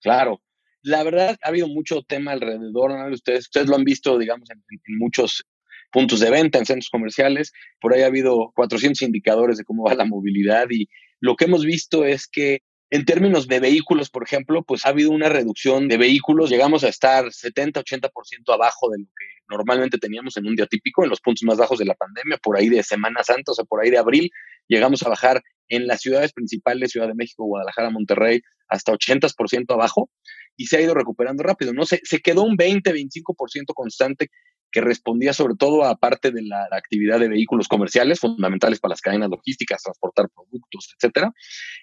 Claro. 0.00 0.40
La 0.82 1.04
verdad, 1.04 1.36
ha 1.44 1.48
habido 1.48 1.68
mucho 1.68 2.02
tema 2.02 2.32
alrededor, 2.32 2.90
¿no? 2.90 3.14
Ustedes, 3.14 3.42
ustedes 3.42 3.68
lo 3.68 3.76
han 3.76 3.84
visto, 3.84 4.18
digamos, 4.18 4.50
en, 4.50 4.58
en, 4.68 4.98
muchos 4.98 5.44
puntos 5.92 6.18
de 6.18 6.30
venta, 6.30 6.58
en 6.58 6.66
centros 6.66 6.90
comerciales. 6.90 7.52
Por 7.80 7.94
ahí 7.94 8.02
ha 8.02 8.06
habido 8.06 8.50
400 8.56 9.00
indicadores 9.02 9.58
de 9.58 9.64
cómo 9.64 9.84
va 9.84 9.94
la 9.94 10.06
movilidad 10.06 10.66
y 10.70 10.88
lo 11.20 11.36
que 11.36 11.44
hemos 11.44 11.64
visto 11.64 12.04
es 12.04 12.26
que 12.26 12.62
en 12.90 13.04
términos 13.04 13.46
de 13.46 13.60
vehículos, 13.60 14.10
por 14.10 14.24
ejemplo, 14.24 14.64
pues 14.64 14.84
ha 14.84 14.88
habido 14.88 15.12
una 15.12 15.28
reducción 15.28 15.86
de 15.86 15.96
vehículos. 15.96 16.50
Llegamos 16.50 16.82
a 16.82 16.88
estar 16.88 17.24
70-80% 17.26 18.10
abajo 18.52 18.90
de 18.90 18.98
lo 18.98 19.06
que 19.06 19.24
normalmente 19.48 19.98
teníamos 19.98 20.36
en 20.36 20.46
un 20.46 20.56
día 20.56 20.66
típico, 20.66 21.04
en 21.04 21.10
los 21.10 21.20
puntos 21.20 21.44
más 21.44 21.56
bajos 21.56 21.78
de 21.78 21.84
la 21.84 21.94
pandemia, 21.94 22.38
por 22.38 22.58
ahí 22.58 22.68
de 22.68 22.82
Semana 22.82 23.22
Santa, 23.22 23.52
o 23.52 23.54
sea, 23.54 23.64
por 23.64 23.80
ahí 23.80 23.90
de 23.90 23.98
abril. 23.98 24.30
Llegamos 24.66 25.04
a 25.04 25.08
bajar 25.08 25.40
en 25.68 25.86
las 25.86 26.00
ciudades 26.00 26.32
principales, 26.32 26.90
Ciudad 26.90 27.06
de 27.06 27.14
México, 27.14 27.44
Guadalajara, 27.44 27.90
Monterrey, 27.90 28.40
hasta 28.68 28.92
80% 28.92 29.72
abajo 29.72 30.10
y 30.56 30.66
se 30.66 30.76
ha 30.76 30.80
ido 30.80 30.94
recuperando 30.94 31.44
rápido. 31.44 31.72
¿no? 31.72 31.86
Se, 31.86 32.00
se 32.02 32.18
quedó 32.18 32.42
un 32.42 32.56
20-25% 32.56 33.72
constante 33.74 34.30
que 34.70 34.80
respondía 34.80 35.32
sobre 35.32 35.54
todo 35.56 35.84
a 35.84 35.96
parte 35.96 36.30
de 36.30 36.42
la, 36.42 36.68
actividad 36.72 37.18
de 37.20 37.28
vehículos 37.28 37.68
comerciales, 37.68 38.20
fundamentales 38.20 38.80
para 38.80 38.92
las 38.92 39.00
cadenas 39.00 39.30
logísticas, 39.30 39.82
transportar 39.82 40.28
productos, 40.34 40.94
etcétera. 40.96 41.32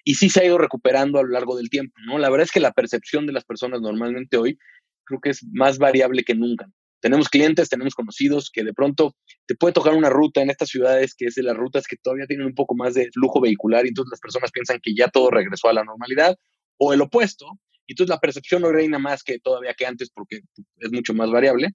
Y 0.04 0.14
sí 0.14 0.30
se 0.30 0.40
ha 0.40 0.44
ido 0.44 0.58
recuperando 0.58 1.18
a 1.18 1.22
lo 1.22 1.28
largo 1.28 1.56
del 1.56 1.70
tiempo, 1.70 1.94
¿no? 2.06 2.18
La 2.18 2.30
verdad 2.30 2.44
es 2.44 2.52
que 2.52 2.60
la 2.60 2.72
percepción 2.72 3.26
de 3.26 3.32
las 3.32 3.44
personas 3.44 3.80
normalmente 3.80 4.36
hoy 4.36 4.58
creo 5.04 5.20
que 5.20 5.30
es 5.30 5.44
más 5.52 5.78
variable 5.78 6.24
que 6.24 6.34
nunca. 6.34 6.66
Tenemos 7.00 7.28
clientes, 7.28 7.68
tenemos 7.68 7.94
conocidos 7.94 8.50
que 8.52 8.64
de 8.64 8.74
pronto 8.74 9.14
te 9.46 9.54
puede 9.54 9.72
tocar 9.72 9.94
una 9.94 10.10
ruta 10.10 10.42
en 10.42 10.50
estas 10.50 10.68
ciudades 10.68 11.14
que 11.16 11.26
es 11.26 11.34
de 11.36 11.44
las 11.44 11.56
rutas 11.56 11.86
que 11.86 11.96
todavía 11.96 12.26
tienen 12.26 12.46
un 12.46 12.54
poco 12.54 12.74
más 12.74 12.94
de 12.94 13.08
flujo 13.12 13.40
vehicular 13.40 13.84
y 13.84 13.88
entonces 13.88 14.10
las 14.10 14.20
personas 14.20 14.50
piensan 14.50 14.80
que 14.82 14.94
ya 14.96 15.08
todo 15.08 15.30
regresó 15.30 15.68
a 15.68 15.72
la 15.72 15.84
normalidad 15.84 16.36
o 16.76 16.92
el 16.92 17.00
opuesto. 17.00 17.46
Y 17.86 17.92
entonces 17.92 18.10
la 18.10 18.20
percepción 18.20 18.62
no 18.62 18.72
reina 18.72 18.98
más 18.98 19.22
que 19.22 19.38
todavía 19.38 19.74
que 19.74 19.86
antes 19.86 20.10
porque 20.10 20.40
es 20.78 20.92
mucho 20.92 21.14
más 21.14 21.30
variable. 21.30 21.68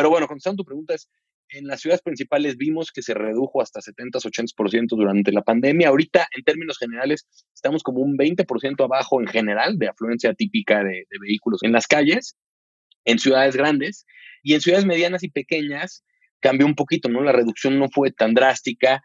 Pero 0.00 0.08
bueno, 0.08 0.26
contestando 0.26 0.62
tu 0.62 0.64
pregunta 0.64 0.94
es, 0.94 1.10
en 1.50 1.66
las 1.66 1.82
ciudades 1.82 2.00
principales 2.00 2.56
vimos 2.56 2.90
que 2.90 3.02
se 3.02 3.12
redujo 3.12 3.60
hasta 3.60 3.80
70-80% 3.80 4.86
durante 4.96 5.30
la 5.30 5.42
pandemia. 5.42 5.88
Ahorita, 5.88 6.26
en 6.34 6.42
términos 6.42 6.78
generales, 6.78 7.28
estamos 7.54 7.82
como 7.82 8.00
un 8.00 8.16
20% 8.16 8.82
abajo 8.82 9.20
en 9.20 9.26
general 9.26 9.78
de 9.78 9.88
afluencia 9.88 10.32
típica 10.32 10.82
de, 10.82 11.04
de, 11.10 11.18
vehículos 11.20 11.62
en 11.64 11.72
las 11.72 11.86
calles, 11.86 12.34
en 13.04 13.18
ciudades 13.18 13.56
grandes 13.56 14.06
y 14.42 14.54
en 14.54 14.62
ciudades 14.62 14.86
medianas 14.86 15.22
y 15.22 15.28
pequeñas, 15.28 16.02
cambió 16.40 16.66
un 16.66 16.76
poquito, 16.76 17.10
¿no? 17.10 17.20
La 17.20 17.32
reducción 17.32 17.78
no 17.78 17.90
fue 17.90 18.10
tan 18.10 18.32
drástica, 18.32 19.02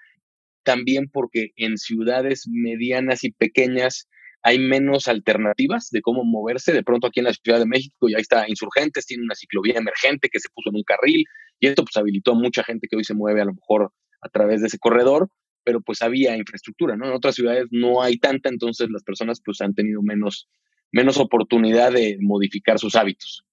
también 0.64 1.10
porque 1.12 1.50
en 1.58 1.78
ciudades 1.78 2.48
medianas 2.50 3.26
y 3.26 3.34
pequeñas 3.34 4.08
hay 4.46 4.60
menos 4.60 5.08
alternativas 5.08 5.90
de 5.90 6.04
cómo 6.04 6.24
moverse. 6.24 6.72
De 6.72 6.84
pronto 6.84 7.08
aquí 7.08 7.20
en 7.20 7.26
la 7.26 7.34
Ciudad 7.34 7.58
de 7.58 7.66
México 7.66 8.08
ya 8.08 8.20
está 8.20 8.48
Insurgentes, 8.48 9.08
tiene 9.08 9.24
una 9.24 9.34
ciclovía 9.34 9.80
emergente 9.80 10.30
que 10.30 10.40
se 10.40 10.50
puso 10.54 10.70
en 10.70 10.76
un 10.76 10.84
carril 10.84 11.26
y 11.60 11.68
esto 11.68 11.84
pues 11.84 11.98
habilitó 11.98 12.34
a 12.34 12.36
mucha 12.36 12.64
gente 12.64 12.88
que 12.88 12.96
hoy 12.96 13.04
se 13.04 13.16
mueve 13.16 13.42
a 13.42 13.46
lo 13.46 13.56
mejor 13.56 13.92
a 14.22 14.30
través 14.30 14.62
de 14.62 14.68
ese 14.68 14.78
corredor, 14.78 15.30
pero 15.64 15.82
pues 15.82 16.04
había 16.04 16.38
infraestructura, 16.38 16.96
¿no? 16.96 17.08
En 17.08 17.14
otras 17.14 17.34
ciudades 17.34 17.66
no 17.72 18.04
hay 18.04 18.20
tanta, 18.20 18.50
entonces 18.50 18.88
las 18.92 19.04
personas 19.04 19.42
pues 19.44 19.62
han 19.62 19.74
tenido 19.74 20.04
menos, 20.04 20.48
menos 20.92 21.18
oportunidad 21.18 21.92
de 21.92 22.20
modificar 22.22 22.78
sus 22.78 22.96
hábitos. 22.96 23.45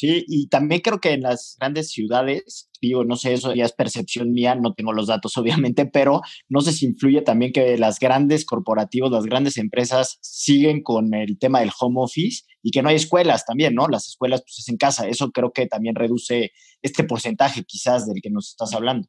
Sí, 0.00 0.24
y 0.28 0.48
también 0.48 0.80
creo 0.80 0.98
que 0.98 1.12
en 1.12 1.20
las 1.20 1.58
grandes 1.60 1.90
ciudades, 1.90 2.70
digo, 2.80 3.04
no 3.04 3.16
sé, 3.16 3.34
eso 3.34 3.54
ya 3.54 3.66
es 3.66 3.74
percepción 3.74 4.32
mía, 4.32 4.54
no 4.54 4.72
tengo 4.72 4.94
los 4.94 5.08
datos 5.08 5.36
obviamente, 5.36 5.84
pero 5.84 6.22
no 6.48 6.62
sé 6.62 6.72
si 6.72 6.86
influye 6.86 7.20
también 7.20 7.52
que 7.52 7.76
las 7.76 7.98
grandes 7.98 8.46
corporativos, 8.46 9.10
las 9.10 9.26
grandes 9.26 9.58
empresas 9.58 10.16
siguen 10.22 10.82
con 10.82 11.12
el 11.12 11.38
tema 11.38 11.60
del 11.60 11.70
home 11.78 12.00
office 12.00 12.44
y 12.62 12.70
que 12.70 12.80
no 12.80 12.88
hay 12.88 12.96
escuelas 12.96 13.44
también, 13.44 13.74
¿no? 13.74 13.88
Las 13.88 14.08
escuelas 14.08 14.40
pues 14.40 14.60
es 14.60 14.70
en 14.70 14.78
casa, 14.78 15.06
eso 15.06 15.32
creo 15.32 15.52
que 15.52 15.66
también 15.66 15.94
reduce 15.94 16.52
este 16.80 17.04
porcentaje 17.04 17.64
quizás 17.64 18.06
del 18.06 18.22
que 18.22 18.30
nos 18.30 18.48
estás 18.48 18.72
hablando. 18.72 19.06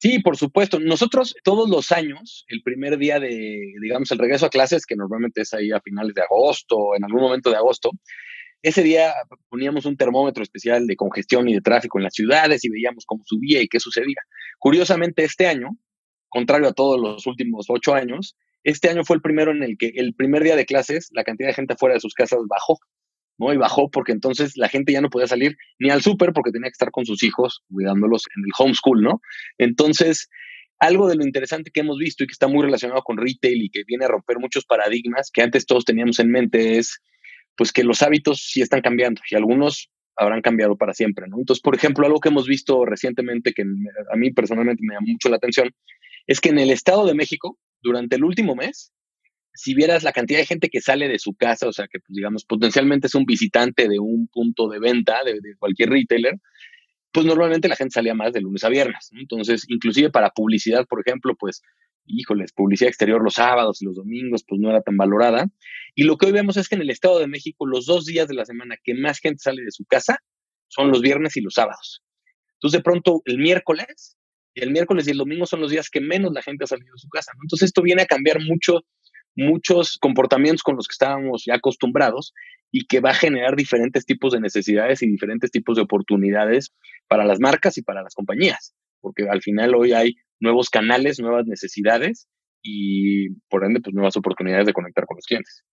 Sí, 0.00 0.18
por 0.18 0.36
supuesto. 0.36 0.80
Nosotros 0.80 1.36
todos 1.44 1.68
los 1.68 1.92
años, 1.92 2.44
el 2.48 2.62
primer 2.64 2.98
día 2.98 3.20
de, 3.20 3.60
digamos, 3.80 4.10
el 4.10 4.18
regreso 4.18 4.46
a 4.46 4.50
clases, 4.50 4.84
que 4.84 4.96
normalmente 4.96 5.42
es 5.42 5.54
ahí 5.54 5.70
a 5.70 5.80
finales 5.80 6.14
de 6.14 6.22
agosto, 6.22 6.96
en 6.96 7.04
algún 7.04 7.20
momento 7.20 7.50
de 7.50 7.56
agosto, 7.56 7.90
ese 8.62 8.82
día 8.82 9.14
poníamos 9.48 9.86
un 9.86 9.96
termómetro 9.96 10.42
especial 10.42 10.86
de 10.86 10.96
congestión 10.96 11.48
y 11.48 11.54
de 11.54 11.60
tráfico 11.60 11.98
en 11.98 12.04
las 12.04 12.14
ciudades 12.14 12.64
y 12.64 12.70
veíamos 12.70 13.04
cómo 13.06 13.22
subía 13.24 13.62
y 13.62 13.68
qué 13.68 13.80
sucedía. 13.80 14.20
Curiosamente, 14.58 15.24
este 15.24 15.46
año, 15.46 15.70
contrario 16.28 16.68
a 16.68 16.72
todos 16.72 17.00
los 17.00 17.26
últimos 17.26 17.66
ocho 17.68 17.94
años, 17.94 18.36
este 18.64 18.90
año 18.90 19.04
fue 19.04 19.16
el 19.16 19.22
primero 19.22 19.52
en 19.52 19.62
el 19.62 19.78
que 19.78 19.92
el 19.94 20.14
primer 20.14 20.42
día 20.42 20.56
de 20.56 20.66
clases 20.66 21.08
la 21.12 21.24
cantidad 21.24 21.48
de 21.48 21.54
gente 21.54 21.76
fuera 21.76 21.94
de 21.94 22.00
sus 22.00 22.14
casas 22.14 22.40
bajó, 22.48 22.78
¿no? 23.38 23.52
Y 23.52 23.56
bajó 23.56 23.90
porque 23.90 24.12
entonces 24.12 24.56
la 24.56 24.68
gente 24.68 24.92
ya 24.92 25.00
no 25.00 25.10
podía 25.10 25.28
salir 25.28 25.56
ni 25.78 25.90
al 25.90 26.02
súper 26.02 26.32
porque 26.32 26.50
tenía 26.50 26.68
que 26.68 26.72
estar 26.72 26.90
con 26.90 27.06
sus 27.06 27.22
hijos 27.22 27.62
cuidándolos 27.72 28.24
en 28.36 28.42
el 28.44 28.50
homeschool, 28.58 29.02
¿no? 29.02 29.20
Entonces, 29.58 30.28
algo 30.80 31.08
de 31.08 31.16
lo 31.16 31.24
interesante 31.24 31.70
que 31.70 31.80
hemos 31.80 31.98
visto 31.98 32.24
y 32.24 32.26
que 32.26 32.32
está 32.32 32.48
muy 32.48 32.64
relacionado 32.64 33.02
con 33.02 33.16
retail 33.16 33.62
y 33.62 33.70
que 33.70 33.82
viene 33.86 34.04
a 34.04 34.08
romper 34.08 34.38
muchos 34.38 34.64
paradigmas 34.64 35.30
que 35.32 35.42
antes 35.42 35.66
todos 35.66 35.84
teníamos 35.84 36.18
en 36.18 36.30
mente 36.30 36.78
es 36.78 37.00
pues 37.58 37.72
que 37.72 37.82
los 37.82 38.02
hábitos 38.02 38.40
sí 38.40 38.62
están 38.62 38.80
cambiando 38.80 39.20
y 39.28 39.34
algunos 39.34 39.90
habrán 40.16 40.40
cambiado 40.40 40.76
para 40.76 40.94
siempre, 40.94 41.26
¿no? 41.28 41.38
Entonces, 41.38 41.60
por 41.60 41.74
ejemplo, 41.74 42.06
algo 42.06 42.20
que 42.20 42.28
hemos 42.28 42.46
visto 42.46 42.84
recientemente 42.86 43.52
que 43.52 43.62
a 43.62 44.16
mí 44.16 44.32
personalmente 44.32 44.82
me 44.86 44.94
llama 44.94 45.08
mucho 45.10 45.28
la 45.28 45.36
atención 45.36 45.70
es 46.26 46.40
que 46.40 46.50
en 46.50 46.60
el 46.60 46.70
Estado 46.70 47.04
de 47.04 47.14
México, 47.14 47.58
durante 47.82 48.16
el 48.16 48.24
último 48.24 48.54
mes, 48.54 48.92
si 49.54 49.74
vieras 49.74 50.04
la 50.04 50.12
cantidad 50.12 50.38
de 50.38 50.46
gente 50.46 50.68
que 50.68 50.80
sale 50.80 51.08
de 51.08 51.18
su 51.18 51.34
casa, 51.34 51.66
o 51.66 51.72
sea, 51.72 51.88
que 51.88 51.98
pues, 51.98 52.14
digamos 52.14 52.44
potencialmente 52.44 53.08
es 53.08 53.14
un 53.16 53.24
visitante 53.24 53.88
de 53.88 53.98
un 53.98 54.28
punto 54.28 54.68
de 54.68 54.78
venta 54.78 55.18
de, 55.24 55.40
cualquier 55.58 55.90
retailer, 55.90 56.34
pues 57.10 57.26
normalmente 57.26 57.68
la 57.68 57.74
gente 57.74 57.94
salía 57.94 58.14
más 58.14 58.32
de 58.32 58.40
lunes 58.40 58.62
a 58.62 58.68
viernes. 58.68 59.10
Entonces, 59.18 59.64
inclusive 59.68 60.10
para 60.10 60.30
publicidad, 60.30 60.86
por 60.86 61.00
ejemplo, 61.04 61.34
pues 61.36 61.62
híjoles, 62.08 62.52
publicidad 62.52 62.88
exterior 62.88 63.22
los 63.22 63.34
sábados 63.34 63.80
y 63.82 63.84
los 63.84 63.96
domingos, 63.96 64.44
pues 64.46 64.60
no 64.60 64.70
era 64.70 64.82
tan 64.82 64.96
valorada. 64.96 65.46
Y 65.94 66.04
lo 66.04 66.16
que 66.16 66.26
hoy 66.26 66.32
vemos 66.32 66.56
es 66.56 66.68
que 66.68 66.74
en 66.74 66.82
el 66.82 66.90
Estado 66.90 67.18
de 67.18 67.26
México, 67.26 67.66
los 67.66 67.86
dos 67.86 68.06
días 68.06 68.28
de 68.28 68.34
la 68.34 68.44
semana 68.44 68.76
que 68.82 68.94
más 68.94 69.18
gente 69.18 69.38
sale 69.40 69.62
de 69.62 69.70
su 69.70 69.84
casa 69.84 70.18
son 70.68 70.90
los 70.90 71.00
viernes 71.00 71.36
y 71.36 71.40
los 71.40 71.54
sábados. 71.54 72.02
Entonces, 72.54 72.78
de 72.78 72.82
pronto, 72.82 73.22
el 73.24 73.38
miércoles, 73.38 74.16
el 74.54 74.70
miércoles 74.72 75.06
y 75.06 75.12
el 75.12 75.18
domingo 75.18 75.46
son 75.46 75.60
los 75.60 75.70
días 75.70 75.90
que 75.90 76.00
menos 76.00 76.32
la 76.32 76.42
gente 76.42 76.64
ha 76.64 76.66
salido 76.66 76.92
de 76.92 76.98
su 76.98 77.08
casa. 77.08 77.32
Entonces, 77.42 77.66
esto 77.66 77.82
viene 77.82 78.02
a 78.02 78.06
cambiar 78.06 78.40
mucho, 78.40 78.80
muchos 79.36 79.98
comportamientos 79.98 80.62
con 80.62 80.76
los 80.76 80.88
que 80.88 80.92
estábamos 80.92 81.44
ya 81.46 81.54
acostumbrados 81.54 82.32
y 82.70 82.86
que 82.86 83.00
va 83.00 83.10
a 83.10 83.14
generar 83.14 83.56
diferentes 83.56 84.04
tipos 84.04 84.32
de 84.32 84.40
necesidades 84.40 85.02
y 85.02 85.06
diferentes 85.06 85.50
tipos 85.50 85.76
de 85.76 85.82
oportunidades 85.82 86.72
para 87.06 87.24
las 87.24 87.40
marcas 87.40 87.78
y 87.78 87.82
para 87.82 88.02
las 88.02 88.14
compañías. 88.14 88.74
Porque 89.00 89.28
al 89.28 89.42
final 89.42 89.74
hoy 89.74 89.92
hay 89.92 90.16
nuevos 90.40 90.70
canales, 90.70 91.20
nuevas 91.20 91.46
necesidades 91.46 92.28
y 92.62 93.30
por 93.48 93.64
ende, 93.64 93.80
pues 93.80 93.94
nuevas 93.94 94.16
oportunidades 94.16 94.66
de 94.66 94.72
conectar 94.72 95.06
con 95.06 95.16
los 95.16 95.26
clientes. 95.26 95.64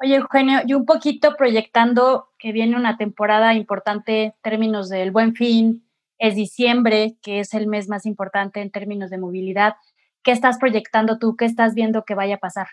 Oye, 0.00 0.16
Eugenio, 0.16 0.60
y 0.66 0.74
un 0.74 0.84
poquito 0.84 1.36
proyectando 1.36 2.28
que 2.38 2.52
viene 2.52 2.76
una 2.76 2.96
temporada 2.96 3.54
importante 3.54 4.24
en 4.24 4.34
términos 4.42 4.88
del 4.88 5.12
buen 5.12 5.34
fin, 5.34 5.88
es 6.18 6.34
diciembre, 6.34 7.16
que 7.22 7.40
es 7.40 7.54
el 7.54 7.66
mes 7.66 7.88
más 7.88 8.06
importante 8.06 8.60
en 8.60 8.70
términos 8.70 9.10
de 9.10 9.18
movilidad. 9.18 9.74
¿Qué 10.22 10.32
estás 10.32 10.58
proyectando 10.58 11.18
tú? 11.18 11.36
¿Qué 11.36 11.44
estás 11.44 11.74
viendo 11.74 12.04
que 12.04 12.14
vaya 12.14 12.36
a 12.36 12.38
pasar? 12.38 12.66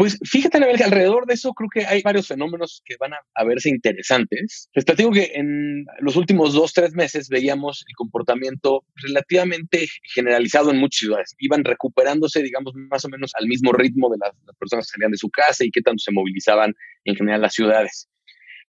Pues 0.00 0.18
fíjate, 0.24 0.56
alrededor 0.56 1.26
de 1.26 1.34
eso 1.34 1.52
creo 1.52 1.68
que 1.68 1.84
hay 1.84 2.00
varios 2.00 2.26
fenómenos 2.26 2.80
que 2.86 2.94
van 2.98 3.12
a, 3.12 3.44
verse 3.44 3.68
interesantes. 3.68 4.70
Les 4.72 4.86
platico 4.86 5.10
que 5.10 5.32
en 5.34 5.84
los 5.98 6.16
últimos 6.16 6.54
dos, 6.54 6.72
tres 6.72 6.94
meses 6.94 7.28
veíamos 7.28 7.84
el 7.86 7.94
comportamiento 7.96 8.86
relativamente 8.94 9.88
generalizado 10.14 10.70
en 10.70 10.78
muchas 10.78 11.00
ciudades. 11.00 11.34
Iban 11.38 11.64
recuperándose, 11.64 12.42
digamos, 12.42 12.72
más 12.74 13.04
o 13.04 13.10
menos 13.10 13.32
al 13.38 13.46
mismo 13.46 13.74
ritmo 13.74 14.08
de 14.08 14.16
las, 14.16 14.32
personas 14.58 14.86
que 14.86 14.92
salían 14.92 15.10
de 15.10 15.18
su 15.18 15.28
casa 15.28 15.66
y 15.66 15.70
qué 15.70 15.82
tanto 15.82 15.98
se 15.98 16.12
movilizaban 16.12 16.74
en 17.04 17.14
general 17.14 17.42
las 17.42 17.52
ciudades. 17.52 18.08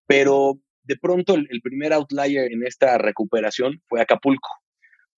Pero 0.09 0.59
de 0.83 0.97
pronto 0.97 1.37
el, 1.37 1.47
el 1.49 1.63
primer 1.63 1.93
outlier 1.93 2.51
en 2.51 2.67
esta 2.67 2.99
recuperación 2.99 3.81
fue 3.87 4.01
Acapulco. 4.01 4.51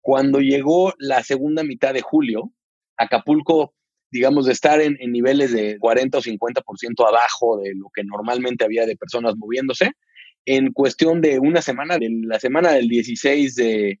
Cuando 0.02 0.40
llegó 0.40 0.92
la 0.98 1.22
segunda 1.22 1.64
mitad 1.64 1.94
de 1.94 2.02
julio, 2.02 2.52
Acapulco 2.98 3.72
digamos, 4.12 4.44
de 4.44 4.52
estar 4.52 4.80
en, 4.80 4.98
niveles 5.10 5.52
de 5.52 5.78
40 5.78 6.18
o 6.18 6.20
50% 6.20 7.08
abajo 7.08 7.58
de 7.58 7.74
lo 7.74 7.88
que 7.92 8.04
normalmente 8.04 8.64
había 8.64 8.86
de 8.86 8.94
personas 8.94 9.34
moviéndose, 9.36 9.92
en 10.44 10.72
cuestión 10.72 11.22
de 11.22 11.38
una 11.38 11.62
semana, 11.62 11.98
de 11.98 12.10
la 12.24 12.38
semana 12.38 12.72
del 12.72 12.88
16 12.88 13.54
de, 13.56 13.98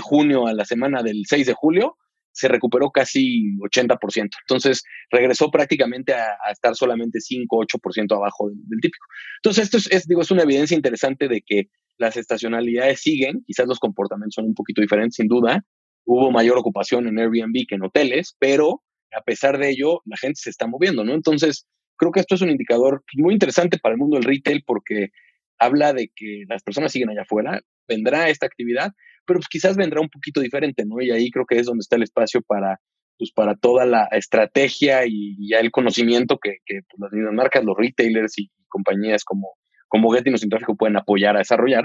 junio 0.00 0.46
a 0.46 0.52
la 0.52 0.64
semana 0.64 1.02
del 1.02 1.22
6 1.26 1.46
de 1.46 1.52
julio, 1.54 1.96
se 2.32 2.48
recuperó 2.48 2.90
casi 2.90 3.56
80%. 3.58 4.30
Entonces, 4.42 4.82
regresó 5.10 5.50
prácticamente 5.50 6.12
a, 6.12 6.50
estar 6.52 6.74
solamente 6.74 7.20
5, 7.20 7.56
8% 7.56 8.16
abajo 8.16 8.50
del, 8.50 8.80
típico. 8.82 9.06
Entonces, 9.38 9.64
esto 9.64 9.78
es, 9.90 10.06
digo, 10.06 10.20
es 10.20 10.30
una 10.30 10.42
evidencia 10.42 10.76
interesante 10.76 11.28
de 11.28 11.42
que 11.42 11.68
las 11.96 12.16
estacionalidades 12.16 13.00
siguen, 13.00 13.44
quizás 13.46 13.66
los 13.66 13.78
comportamientos 13.78 14.34
son 14.34 14.46
un 14.46 14.54
poquito 14.54 14.82
diferentes, 14.82 15.14
sin 15.14 15.28
duda. 15.28 15.64
Hubo 16.04 16.30
mayor 16.32 16.58
ocupación 16.58 17.06
en 17.06 17.18
Airbnb 17.18 17.66
que 17.68 17.76
en 17.76 17.84
hoteles, 17.84 18.36
pero 18.38 18.82
a 19.16 19.22
pesar 19.22 19.58
de 19.58 19.70
ello, 19.70 20.00
la 20.04 20.16
gente 20.16 20.40
se 20.40 20.50
está 20.50 20.66
moviendo, 20.66 21.04
¿no? 21.04 21.14
Entonces, 21.14 21.66
creo 21.96 22.12
que 22.12 22.20
esto 22.20 22.34
es 22.34 22.42
un 22.42 22.50
indicador 22.50 23.02
muy 23.14 23.34
interesante 23.34 23.78
para 23.78 23.94
el 23.94 23.98
mundo 23.98 24.16
del 24.16 24.24
retail 24.24 24.62
porque 24.66 25.08
habla 25.58 25.92
de 25.92 26.10
que 26.14 26.44
las 26.48 26.62
personas 26.62 26.92
siguen 26.92 27.10
allá 27.10 27.22
afuera, 27.22 27.60
vendrá 27.88 28.28
esta 28.28 28.46
actividad, 28.46 28.92
pero 29.26 29.38
pues 29.38 29.48
quizás 29.48 29.76
vendrá 29.76 30.00
un 30.00 30.08
poquito 30.08 30.40
diferente, 30.40 30.84
¿no? 30.84 31.00
Y 31.00 31.10
ahí 31.10 31.30
creo 31.30 31.46
que 31.46 31.58
es 31.58 31.66
donde 31.66 31.82
está 31.82 31.96
el 31.96 32.02
espacio 32.02 32.42
para, 32.42 32.80
pues 33.18 33.30
para 33.32 33.54
toda 33.54 33.86
la 33.86 34.08
estrategia 34.10 35.06
y, 35.06 35.48
ya 35.48 35.58
el 35.58 35.70
conocimiento 35.70 36.38
que, 36.38 36.58
que 36.66 36.80
pues, 36.88 37.00
las 37.00 37.12
mismas 37.12 37.34
marcas, 37.34 37.64
los 37.64 37.76
retailers 37.76 38.38
y, 38.38 38.50
compañías 38.68 39.22
como, 39.22 39.52
como 39.86 40.10
Getty 40.10 40.30
y 40.30 40.38
Sin 40.38 40.50
Tráfico 40.50 40.76
pueden 40.76 40.96
apoyar 40.96 41.36
a 41.36 41.38
desarrollar. 41.38 41.84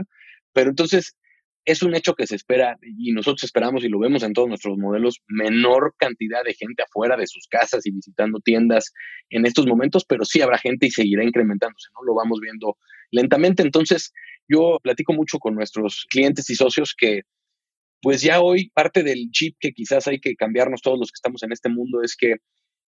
Pero 0.53 0.71
entonces, 0.71 1.15
es 1.65 1.83
un 1.83 1.95
hecho 1.95 2.15
que 2.15 2.25
se 2.25 2.35
espera 2.35 2.77
y 2.81 3.11
nosotros 3.11 3.43
esperamos 3.43 3.83
y 3.83 3.89
lo 3.89 3.99
vemos 3.99 4.23
en 4.23 4.33
todos 4.33 4.47
nuestros 4.47 4.77
modelos, 4.77 5.21
menor 5.27 5.93
cantidad 5.97 6.43
de 6.43 6.53
gente 6.53 6.83
afuera 6.83 7.17
de 7.17 7.27
sus 7.27 7.47
casas 7.47 7.85
y 7.85 7.91
visitando 7.91 8.39
tiendas 8.39 8.93
en 9.29 9.45
estos 9.45 9.67
momentos, 9.67 10.05
pero 10.05 10.25
sí 10.25 10.41
habrá 10.41 10.57
gente 10.57 10.87
y 10.87 10.91
seguirá 10.91 11.23
incrementándose, 11.23 11.89
¿no? 11.93 12.03
Lo 12.05 12.15
vamos 12.15 12.39
viendo 12.41 12.77
lentamente. 13.11 13.61
Entonces, 13.61 14.13
yo 14.47 14.79
platico 14.81 15.13
mucho 15.13 15.37
con 15.37 15.55
nuestros 15.55 16.05
clientes 16.09 16.49
y 16.49 16.55
socios 16.55 16.95
que, 16.97 17.21
pues 18.01 18.21
ya 18.21 18.41
hoy 18.41 18.69
parte 18.73 19.03
del 19.03 19.29
chip 19.31 19.57
que 19.59 19.71
quizás 19.71 20.07
hay 20.07 20.19
que 20.19 20.35
cambiarnos 20.35 20.81
todos 20.81 20.97
los 20.97 21.11
que 21.11 21.17
estamos 21.17 21.43
en 21.43 21.51
este 21.51 21.69
mundo 21.69 22.01
es 22.01 22.15
que 22.15 22.37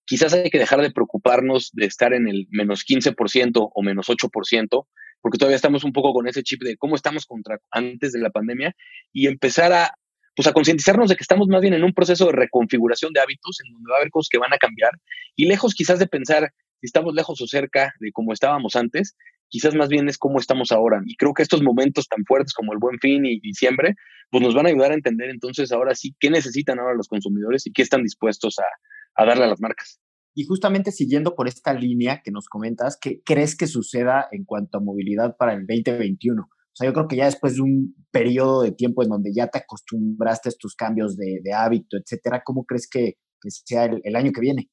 quizás 0.06 0.32
hay 0.32 0.50
que 0.50 0.58
dejar 0.58 0.80
de 0.80 0.90
preocuparnos 0.90 1.70
de 1.72 1.86
estar 1.86 2.12
en 2.14 2.28
el 2.28 2.46
menos 2.50 2.84
15% 2.84 3.70
o 3.74 3.82
menos 3.82 4.08
8%, 4.08 4.86
porque 5.20 5.38
todavía 5.38 5.56
estamos 5.56 5.84
un 5.84 5.92
poco 5.92 6.12
con 6.12 6.28
ese 6.28 6.42
chip 6.42 6.62
de 6.62 6.76
cómo 6.76 6.96
estamos 6.96 7.26
contra 7.26 7.58
antes 7.70 8.12
de 8.12 8.20
la 8.20 8.30
pandemia 8.30 8.74
y 9.12 9.26
empezar 9.26 9.72
a 9.72 9.94
pues 10.36 10.46
a 10.46 10.52
concientizarnos 10.52 11.08
de 11.08 11.16
que 11.16 11.22
estamos 11.22 11.48
más 11.48 11.60
bien 11.60 11.74
en 11.74 11.84
un 11.84 11.92
proceso 11.92 12.26
de 12.26 12.32
reconfiguración 12.32 13.12
de 13.12 13.20
hábitos 13.20 13.58
en 13.64 13.72
donde 13.72 13.90
va 13.90 13.96
a 13.96 14.00
haber 14.00 14.10
cosas 14.10 14.28
que 14.30 14.38
van 14.38 14.52
a 14.52 14.58
cambiar 14.58 14.92
y 15.36 15.46
lejos 15.46 15.74
quizás 15.74 15.98
de 15.98 16.06
pensar 16.06 16.52
si 16.80 16.86
estamos 16.86 17.14
lejos 17.14 17.40
o 17.40 17.46
cerca 17.46 17.92
de 18.00 18.10
cómo 18.10 18.32
estábamos 18.32 18.74
antes, 18.74 19.16
quizás 19.48 19.74
más 19.74 19.88
bien 19.88 20.08
es 20.08 20.16
cómo 20.16 20.38
estamos 20.38 20.72
ahora. 20.72 21.02
Y 21.04 21.16
creo 21.16 21.34
que 21.34 21.42
estos 21.42 21.62
momentos 21.62 22.08
tan 22.08 22.24
fuertes 22.24 22.54
como 22.54 22.72
el 22.72 22.78
Buen 22.78 22.98
Fin 23.00 23.26
y 23.26 23.38
diciembre, 23.40 23.96
pues 24.30 24.42
nos 24.42 24.54
van 24.54 24.66
a 24.66 24.70
ayudar 24.70 24.92
a 24.92 24.94
entender 24.94 25.28
entonces 25.28 25.72
ahora 25.72 25.94
sí 25.94 26.14
qué 26.18 26.30
necesitan 26.30 26.78
ahora 26.78 26.94
los 26.94 27.08
consumidores 27.08 27.66
y 27.66 27.72
qué 27.72 27.82
están 27.82 28.02
dispuestos 28.02 28.58
a, 28.58 29.22
a 29.22 29.26
darle 29.26 29.44
a 29.44 29.48
las 29.48 29.60
marcas. 29.60 30.00
Y 30.40 30.44
justamente 30.44 30.90
siguiendo 30.90 31.34
por 31.34 31.48
esta 31.48 31.74
línea 31.74 32.22
que 32.24 32.30
nos 32.30 32.48
comentas, 32.48 32.96
¿qué 32.98 33.20
crees 33.22 33.54
que 33.54 33.66
suceda 33.66 34.26
en 34.32 34.46
cuanto 34.46 34.78
a 34.78 34.80
movilidad 34.80 35.36
para 35.36 35.52
el 35.52 35.66
2021? 35.66 36.40
O 36.40 36.48
sea, 36.72 36.88
yo 36.88 36.94
creo 36.94 37.08
que 37.08 37.16
ya 37.16 37.26
después 37.26 37.56
de 37.56 37.60
un 37.60 37.94
periodo 38.10 38.62
de 38.62 38.72
tiempo 38.72 39.02
en 39.02 39.10
donde 39.10 39.34
ya 39.34 39.48
te 39.48 39.58
acostumbraste 39.58 40.48
a 40.48 40.52
estos 40.52 40.74
cambios 40.74 41.18
de, 41.18 41.42
hábito, 41.54 41.98
etcétera, 41.98 42.40
¿cómo 42.42 42.64
crees 42.64 42.88
que, 42.88 43.18
sea 43.66 43.84
el, 43.84 44.16
año 44.16 44.32
que 44.32 44.40
viene? 44.40 44.70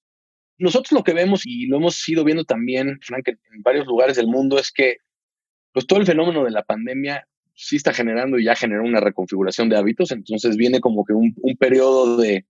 Nosotros 0.57 0.93
lo 0.93 1.03
que 1.03 1.13
vemos 1.13 1.41
y 1.45 1.67
lo 1.67 1.75
hemos 1.75 2.07
ido 2.07 2.23
viendo 2.23 2.45
también, 2.45 2.99
Frank, 3.01 3.27
en 3.27 3.61
varios 3.61 3.87
lugares 3.87 4.15
del 4.15 4.27
mundo 4.27 4.57
es 4.57 4.71
que 4.71 4.99
pues 5.73 5.85
todo 5.85 5.99
el 5.99 6.05
fenómeno 6.05 6.45
de 6.45 6.51
la 6.51 6.63
pandemia 6.63 7.27
sí 7.55 7.75
está 7.75 7.91
generando 7.91 8.39
y 8.39 8.45
ya 8.45 8.55
generó 8.55 8.85
una 8.85 9.01
reconfiguración 9.01 9.67
de 9.67 9.75
hábitos, 9.75 10.13
entonces 10.13 10.55
viene 10.55 10.79
como 10.79 11.03
que 11.03 11.11
un, 11.11 11.33
un 11.35 11.57
periodo 11.57 12.15
de 12.15 12.45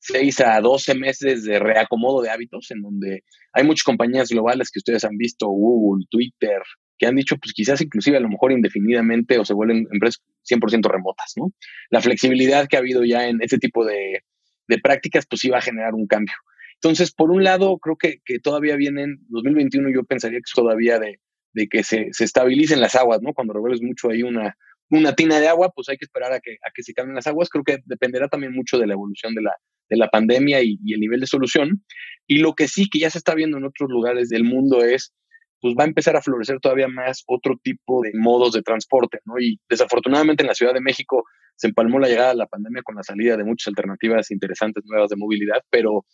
6 0.00 0.40
a 0.40 0.60
12 0.60 0.94
meses 0.94 1.44
de 1.44 1.58
reacomodo 1.58 2.22
de 2.22 2.30
hábitos, 2.30 2.70
en 2.70 2.82
donde 2.82 3.22
hay 3.52 3.64
muchas 3.64 3.84
compañías 3.84 4.30
globales 4.30 4.70
que 4.70 4.78
ustedes 4.78 5.04
han 5.04 5.16
visto, 5.16 5.46
Google, 5.46 6.06
Twitter, 6.10 6.60
que 6.98 7.06
han 7.06 7.16
dicho, 7.16 7.36
pues 7.36 7.52
quizás 7.52 7.80
inclusive 7.80 8.16
a 8.16 8.20
lo 8.20 8.28
mejor 8.28 8.52
indefinidamente 8.52 9.38
o 9.38 9.44
se 9.44 9.54
vuelven 9.54 9.86
empresas 9.90 10.22
100% 10.50 10.90
remotas, 10.90 11.32
¿no? 11.36 11.52
La 11.90 12.00
flexibilidad 12.00 12.66
que 12.66 12.76
ha 12.76 12.80
habido 12.80 13.04
ya 13.04 13.28
en 13.28 13.42
ese 13.42 13.58
tipo 13.58 13.84
de, 13.84 14.22
de 14.68 14.78
prácticas, 14.78 15.26
pues 15.26 15.44
iba 15.44 15.58
a 15.58 15.62
generar 15.62 15.94
un 15.94 16.06
cambio. 16.06 16.34
Entonces, 16.74 17.12
por 17.12 17.30
un 17.30 17.44
lado, 17.44 17.78
creo 17.78 17.96
que, 17.96 18.20
que 18.24 18.38
todavía 18.38 18.76
vienen, 18.76 19.18
2021 19.28 19.90
yo 19.94 20.04
pensaría 20.04 20.38
que 20.38 20.44
es 20.46 20.52
todavía 20.54 20.98
de, 20.98 21.20
de 21.52 21.68
que 21.68 21.82
se, 21.82 22.08
se, 22.12 22.24
estabilicen 22.24 22.80
las 22.80 22.94
aguas, 22.94 23.20
¿no? 23.22 23.34
Cuando 23.34 23.52
revuelves 23.52 23.82
mucho 23.82 24.08
ahí 24.08 24.22
una, 24.22 24.56
una 24.88 25.14
tina 25.14 25.40
de 25.40 25.48
agua, 25.48 25.70
pues 25.74 25.88
hay 25.88 25.98
que 25.98 26.04
esperar 26.06 26.32
a 26.32 26.40
que, 26.40 26.52
a 26.52 26.70
que 26.74 26.82
se 26.82 26.94
cambien 26.94 27.16
las 27.16 27.26
aguas. 27.26 27.50
Creo 27.50 27.64
que 27.64 27.78
dependerá 27.84 28.28
también 28.28 28.54
mucho 28.54 28.78
de 28.78 28.86
la 28.86 28.94
evolución 28.94 29.34
de 29.34 29.42
la, 29.42 29.52
de 29.90 29.96
la 29.96 30.08
pandemia 30.08 30.62
y, 30.62 30.78
el 30.92 31.00
nivel 31.00 31.20
de 31.20 31.26
solución. 31.26 31.84
Y 32.26 32.38
lo 32.38 32.54
que 32.54 32.68
sí 32.68 32.88
que 32.88 33.00
ya 33.00 33.10
se 33.10 33.18
está 33.18 33.34
viendo 33.34 33.58
en 33.58 33.64
otros 33.64 33.90
lugares 33.90 34.28
del 34.28 34.44
mundo 34.44 34.82
es 34.82 35.12
pues 35.62 35.74
va 35.78 35.84
a 35.84 35.88
empezar 35.88 36.16
a 36.16 36.22
florecer 36.22 36.58
todavía 36.58 36.88
más 36.88 37.22
otro 37.26 37.54
tipo 37.62 38.00
de 38.02 38.12
modos 38.14 38.52
de 38.52 38.62
transporte, 38.62 39.18
¿no? 39.26 39.38
Y 39.38 39.60
desafortunadamente 39.68 40.42
en 40.42 40.46
la 40.46 40.54
Ciudad 40.54 40.72
de 40.72 40.80
México 40.80 41.24
se 41.54 41.66
empalmó 41.66 41.98
la 41.98 42.08
llegada 42.08 42.30
de 42.30 42.36
la 42.36 42.46
pandemia 42.46 42.82
con 42.82 42.94
la 42.94 43.02
salida 43.02 43.36
de 43.36 43.44
muchas 43.44 43.68
alternativas 43.68 44.30
interesantes 44.30 44.82
nuevas 44.86 45.10
de 45.10 45.16
movilidad, 45.16 45.62
pero 45.68 46.06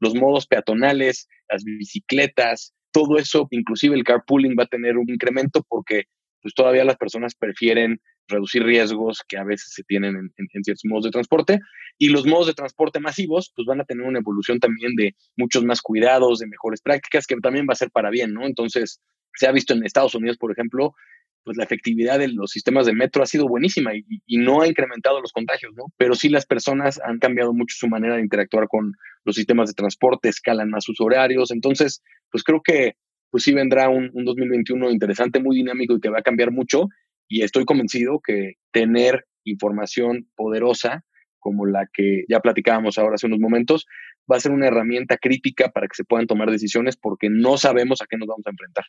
los 0.00 0.16
modos 0.16 0.48
peatonales, 0.48 1.28
las 1.48 1.62
bicicletas, 1.62 2.74
todo 2.90 3.18
eso, 3.18 3.46
inclusive 3.52 3.94
el 3.94 4.02
carpooling 4.02 4.56
va 4.58 4.64
a 4.64 4.68
tener 4.68 4.96
un 4.96 5.08
incremento 5.08 5.64
porque 5.68 6.06
pues 6.42 6.54
todavía 6.54 6.84
las 6.84 6.96
personas 6.96 7.36
prefieren 7.36 8.00
reducir 8.28 8.62
riesgos 8.62 9.22
que 9.26 9.36
a 9.36 9.44
veces 9.44 9.72
se 9.72 9.82
tienen 9.82 10.32
en, 10.36 10.62
ciertos 10.62 10.84
modos 10.84 11.04
de 11.04 11.10
transporte. 11.10 11.60
Y 11.98 12.10
los 12.10 12.26
modos 12.26 12.46
de 12.46 12.54
transporte 12.54 13.00
masivos, 13.00 13.52
pues 13.54 13.66
van 13.66 13.80
a 13.80 13.84
tener 13.84 14.06
una 14.06 14.20
evolución 14.20 14.60
también 14.60 14.94
de 14.96 15.16
muchos 15.36 15.64
más 15.64 15.80
cuidados, 15.80 16.38
de 16.38 16.46
mejores 16.46 16.80
prácticas, 16.80 17.26
que 17.26 17.36
también 17.36 17.66
va 17.68 17.72
a 17.72 17.76
ser 17.76 17.90
para 17.90 18.10
bien, 18.10 18.32
¿no? 18.32 18.46
Entonces, 18.46 19.00
se 19.34 19.46
ha 19.46 19.52
visto 19.52 19.74
en 19.74 19.84
Estados 19.84 20.14
Unidos, 20.14 20.36
por 20.36 20.52
ejemplo, 20.52 20.94
pues 21.44 21.56
la 21.56 21.64
efectividad 21.64 22.18
de 22.18 22.28
los 22.28 22.50
sistemas 22.50 22.86
de 22.86 22.92
metro 22.92 23.22
ha 23.22 23.26
sido 23.26 23.48
buenísima 23.48 23.94
y, 23.94 24.04
y, 24.26 24.36
no 24.36 24.60
ha 24.60 24.68
incrementado 24.68 25.20
los 25.20 25.32
contagios, 25.32 25.72
¿no? 25.74 25.84
Pero 25.96 26.14
sí 26.14 26.28
las 26.28 26.44
personas 26.44 27.00
han 27.02 27.18
cambiado 27.18 27.54
mucho 27.54 27.74
su 27.78 27.88
manera 27.88 28.16
de 28.16 28.22
interactuar 28.22 28.68
con 28.68 28.92
los 29.24 29.36
sistemas 29.36 29.68
de 29.68 29.74
transporte, 29.74 30.28
escalan 30.28 30.70
más 30.70 30.84
sus 30.84 31.00
horarios. 31.00 31.50
Entonces, 31.50 32.02
pues 32.30 32.44
creo 32.44 32.60
que 32.62 32.96
pues 33.30 33.44
sí 33.44 33.52
vendrá 33.52 33.88
un, 33.88 34.10
un 34.12 34.24
2021 34.24 34.90
interesante, 34.90 35.40
muy 35.40 35.56
dinámico 35.56 35.96
y 35.96 36.00
que 36.00 36.10
va 36.10 36.18
a 36.18 36.22
cambiar 36.22 36.50
mucho 36.50 36.88
y 37.28 37.42
estoy 37.42 37.64
convencido 37.64 38.20
que 38.24 38.54
tener 38.72 39.26
información 39.44 40.28
poderosa 40.34 41.04
como 41.38 41.66
la 41.66 41.86
que 41.92 42.24
ya 42.28 42.40
platicábamos 42.40 42.98
ahora 42.98 43.14
hace 43.14 43.26
unos 43.26 43.38
momentos, 43.38 43.86
va 44.30 44.36
a 44.36 44.40
ser 44.40 44.52
una 44.52 44.66
herramienta 44.66 45.16
crítica 45.16 45.70
para 45.70 45.86
que 45.86 45.94
se 45.94 46.04
puedan 46.04 46.26
tomar 46.26 46.50
decisiones 46.50 46.96
porque 46.96 47.28
no 47.30 47.56
sabemos 47.56 48.02
a 48.02 48.06
qué 48.06 48.16
nos 48.16 48.28
vamos 48.28 48.46
a 48.46 48.50
enfrentar. 48.50 48.84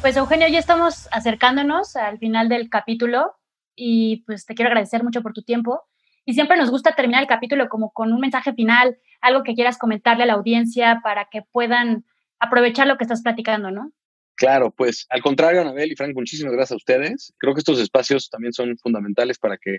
Pues 0.00 0.16
Eugenio, 0.16 0.48
ya 0.48 0.58
estamos 0.58 1.08
acercándonos 1.10 1.96
al 1.96 2.18
final 2.18 2.48
del 2.48 2.70
capítulo 2.70 3.34
y 3.76 4.22
pues 4.26 4.46
te 4.46 4.54
quiero 4.54 4.70
agradecer 4.70 5.04
mucho 5.04 5.22
por 5.22 5.32
tu 5.32 5.42
tiempo. 5.42 5.87
Y 6.28 6.34
siempre 6.34 6.58
nos 6.58 6.70
gusta 6.70 6.94
terminar 6.94 7.22
el 7.22 7.26
capítulo 7.26 7.70
como 7.70 7.90
con 7.90 8.12
un 8.12 8.20
mensaje 8.20 8.52
final, 8.52 8.98
algo 9.22 9.42
que 9.44 9.54
quieras 9.54 9.78
comentarle 9.78 10.24
a 10.24 10.26
la 10.26 10.34
audiencia 10.34 11.00
para 11.02 11.30
que 11.30 11.40
puedan 11.52 12.04
aprovechar 12.38 12.86
lo 12.86 12.98
que 12.98 13.04
estás 13.04 13.22
platicando, 13.22 13.70
¿no? 13.70 13.92
Claro, 14.36 14.70
pues 14.70 15.06
al 15.08 15.22
contrario, 15.22 15.62
Anabel 15.62 15.90
y 15.90 15.96
Frank, 15.96 16.14
muchísimas 16.14 16.52
gracias 16.52 16.72
a 16.72 16.76
ustedes. 16.76 17.32
Creo 17.38 17.54
que 17.54 17.60
estos 17.60 17.80
espacios 17.80 18.28
también 18.28 18.52
son 18.52 18.76
fundamentales 18.76 19.38
para 19.38 19.56
que 19.56 19.78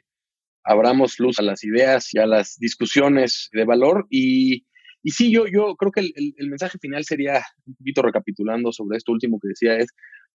abramos 0.64 1.20
luz 1.20 1.38
a 1.38 1.44
las 1.44 1.64
ideas 1.64 2.12
y 2.16 2.18
a 2.18 2.26
las 2.26 2.58
discusiones 2.58 3.50
de 3.52 3.66
valor. 3.66 4.08
Y, 4.10 4.66
y 5.04 5.12
sí, 5.12 5.32
yo, 5.32 5.46
yo 5.46 5.76
creo 5.76 5.92
que 5.92 6.00
el, 6.00 6.34
el 6.36 6.50
mensaje 6.50 6.80
final 6.80 7.04
sería, 7.04 7.44
un 7.68 7.76
poquito 7.76 8.02
recapitulando 8.02 8.72
sobre 8.72 8.98
esto 8.98 9.12
último 9.12 9.40
que 9.40 9.50
decía, 9.50 9.76
es, 9.76 9.90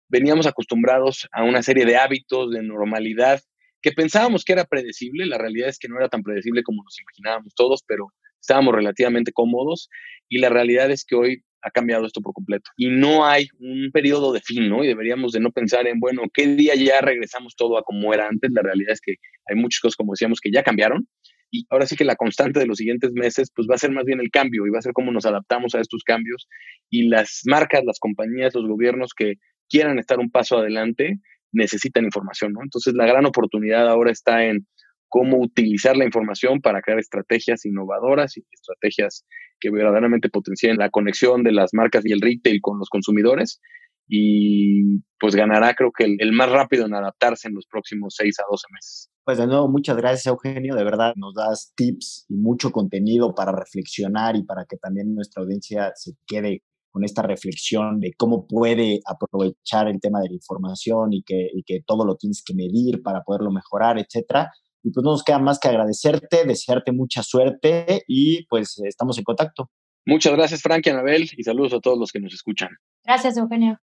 veníamos 0.08 0.46
acostumbrados 0.46 1.26
a 1.32 1.42
una 1.42 1.60
serie 1.64 1.84
de 1.84 1.96
hábitos, 1.96 2.52
de 2.52 2.62
normalidad, 2.62 3.40
que 3.84 3.92
pensábamos 3.92 4.44
que 4.44 4.54
era 4.54 4.64
predecible, 4.64 5.26
la 5.26 5.36
realidad 5.36 5.68
es 5.68 5.78
que 5.78 5.88
no 5.88 5.98
era 5.98 6.08
tan 6.08 6.22
predecible 6.22 6.62
como 6.62 6.82
nos 6.82 6.98
imaginábamos 6.98 7.54
todos, 7.54 7.84
pero 7.86 8.06
estábamos 8.40 8.74
relativamente 8.74 9.30
cómodos 9.30 9.90
y 10.26 10.38
la 10.38 10.48
realidad 10.48 10.90
es 10.90 11.04
que 11.04 11.14
hoy 11.14 11.44
ha 11.60 11.70
cambiado 11.70 12.06
esto 12.06 12.22
por 12.22 12.32
completo 12.32 12.70
y 12.78 12.88
no 12.88 13.26
hay 13.26 13.46
un 13.58 13.90
periodo 13.92 14.32
de 14.32 14.40
fin, 14.40 14.70
¿no? 14.70 14.82
Y 14.82 14.86
deberíamos 14.86 15.32
de 15.32 15.40
no 15.40 15.52
pensar 15.52 15.86
en, 15.86 16.00
bueno, 16.00 16.22
¿qué 16.32 16.46
día 16.46 16.74
ya 16.74 17.02
regresamos 17.02 17.56
todo 17.56 17.76
a 17.76 17.82
como 17.82 18.14
era 18.14 18.26
antes? 18.26 18.50
La 18.52 18.62
realidad 18.62 18.92
es 18.92 19.02
que 19.02 19.16
hay 19.46 19.56
muchas 19.56 19.80
cosas, 19.80 19.96
como 19.96 20.14
decíamos, 20.14 20.40
que 20.40 20.50
ya 20.50 20.62
cambiaron 20.62 21.06
y 21.50 21.66
ahora 21.68 21.84
sí 21.84 21.94
que 21.94 22.06
la 22.06 22.16
constante 22.16 22.60
de 22.60 22.66
los 22.66 22.78
siguientes 22.78 23.12
meses, 23.12 23.50
pues 23.54 23.68
va 23.70 23.74
a 23.74 23.78
ser 23.78 23.90
más 23.90 24.06
bien 24.06 24.18
el 24.18 24.30
cambio 24.30 24.66
y 24.66 24.70
va 24.70 24.78
a 24.78 24.82
ser 24.82 24.94
cómo 24.94 25.12
nos 25.12 25.26
adaptamos 25.26 25.74
a 25.74 25.80
estos 25.80 26.04
cambios 26.04 26.48
y 26.88 27.08
las 27.08 27.42
marcas, 27.44 27.84
las 27.84 27.98
compañías, 27.98 28.54
los 28.54 28.66
gobiernos 28.66 29.12
que 29.14 29.34
quieran 29.68 29.98
estar 29.98 30.20
un 30.20 30.30
paso 30.30 30.56
adelante, 30.56 31.18
necesitan 31.54 32.04
información, 32.04 32.52
¿no? 32.52 32.60
Entonces 32.62 32.94
la 32.94 33.06
gran 33.06 33.26
oportunidad 33.26 33.88
ahora 33.88 34.10
está 34.10 34.44
en 34.44 34.66
cómo 35.08 35.38
utilizar 35.38 35.96
la 35.96 36.04
información 36.04 36.60
para 36.60 36.82
crear 36.82 36.98
estrategias 36.98 37.64
innovadoras 37.64 38.36
y 38.36 38.44
estrategias 38.50 39.24
que 39.60 39.70
verdaderamente 39.70 40.28
potencien 40.28 40.76
la 40.76 40.90
conexión 40.90 41.44
de 41.44 41.52
las 41.52 41.70
marcas 41.72 42.04
y 42.04 42.12
el 42.12 42.20
retail 42.20 42.58
con 42.60 42.78
los 42.78 42.88
consumidores 42.88 43.60
y 44.08 44.98
pues 45.18 45.34
ganará 45.34 45.74
creo 45.74 45.90
que 45.96 46.16
el, 46.18 46.32
más 46.32 46.50
rápido 46.50 46.86
en 46.86 46.94
adaptarse 46.94 47.48
en 47.48 47.54
los 47.54 47.66
próximos 47.66 48.14
6 48.18 48.40
a 48.40 48.42
12 48.50 48.66
meses. 48.72 49.10
Pues 49.24 49.38
de 49.38 49.46
nuevo, 49.46 49.68
muchas 49.68 49.96
gracias 49.96 50.26
Eugenio, 50.26 50.74
de 50.74 50.84
verdad 50.84 51.14
nos 51.16 51.34
das 51.34 51.72
tips 51.76 52.26
y 52.28 52.34
mucho 52.34 52.70
contenido 52.70 53.34
para 53.34 53.52
reflexionar 53.52 54.36
y 54.36 54.44
para 54.44 54.66
que 54.66 54.76
también 54.76 55.14
nuestra 55.14 55.42
audiencia 55.42 55.92
se 55.94 56.12
quede 56.26 56.62
con 56.94 57.04
esta 57.04 57.22
reflexión 57.22 57.98
de 57.98 58.12
cómo 58.16 58.46
puede 58.46 59.00
aprovechar 59.04 59.88
el 59.88 60.00
tema 60.00 60.20
de 60.20 60.28
la 60.28 60.34
información 60.34 61.12
y 61.12 61.24
que, 61.24 61.48
que 61.66 61.80
todo 61.84 62.06
lo 62.06 62.14
tienes 62.14 62.40
que 62.46 62.54
medir 62.54 63.02
para 63.02 63.24
poderlo 63.24 63.50
mejorar, 63.50 63.98
etcétera. 63.98 64.52
Y 64.80 64.92
pues 64.92 65.02
no 65.02 65.10
nos 65.10 65.24
queda 65.24 65.40
más 65.40 65.58
que 65.58 65.66
agradecerte, 65.66 66.44
desearte 66.46 66.92
mucha 66.92 67.24
suerte 67.24 68.04
y 68.06 68.46
pues 68.46 68.78
estamos 68.84 69.18
en 69.18 69.24
contacto. 69.24 69.72
Muchas 70.06 70.34
gracias, 70.34 70.62
Frank 70.62 70.86
y 70.86 70.90
Anabel, 70.90 71.28
y 71.36 71.42
saludos 71.42 71.72
a 71.72 71.80
todos 71.80 71.98
los 71.98 72.12
que 72.12 72.20
nos 72.20 72.32
escuchan. 72.32 72.68
Gracias, 73.04 73.36
Eugenio. 73.38 73.80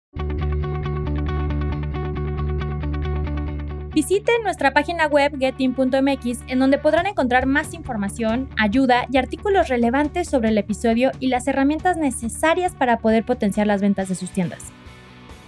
Visiten 3.97 4.43
nuestra 4.43 4.73
página 4.73 5.07
web 5.07 5.39
getin.mx 5.39 6.41
en 6.45 6.59
donde 6.59 6.77
podrán 6.77 7.07
encontrar 7.07 7.47
más 7.47 7.73
información, 7.73 8.47
ayuda 8.55 9.07
y 9.11 9.17
artículos 9.17 9.69
relevantes 9.69 10.29
sobre 10.29 10.49
el 10.49 10.57
episodio 10.59 11.11
y 11.19 11.29
las 11.29 11.47
herramientas 11.47 11.97
necesarias 11.97 12.75
para 12.75 12.99
poder 12.99 13.25
potenciar 13.25 13.65
las 13.65 13.81
ventas 13.81 14.07
de 14.07 14.13
sus 14.13 14.29
tiendas. 14.29 14.65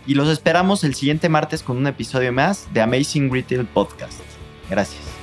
Y 0.07 0.15
los 0.15 0.27
esperamos 0.29 0.83
el 0.83 0.95
siguiente 0.95 1.29
martes 1.29 1.61
con 1.61 1.77
un 1.77 1.85
episodio 1.85 2.33
más 2.33 2.67
de 2.73 2.81
Amazing 2.81 3.31
Retail 3.31 3.67
Podcast. 3.67 4.19
Gracias. 4.67 5.18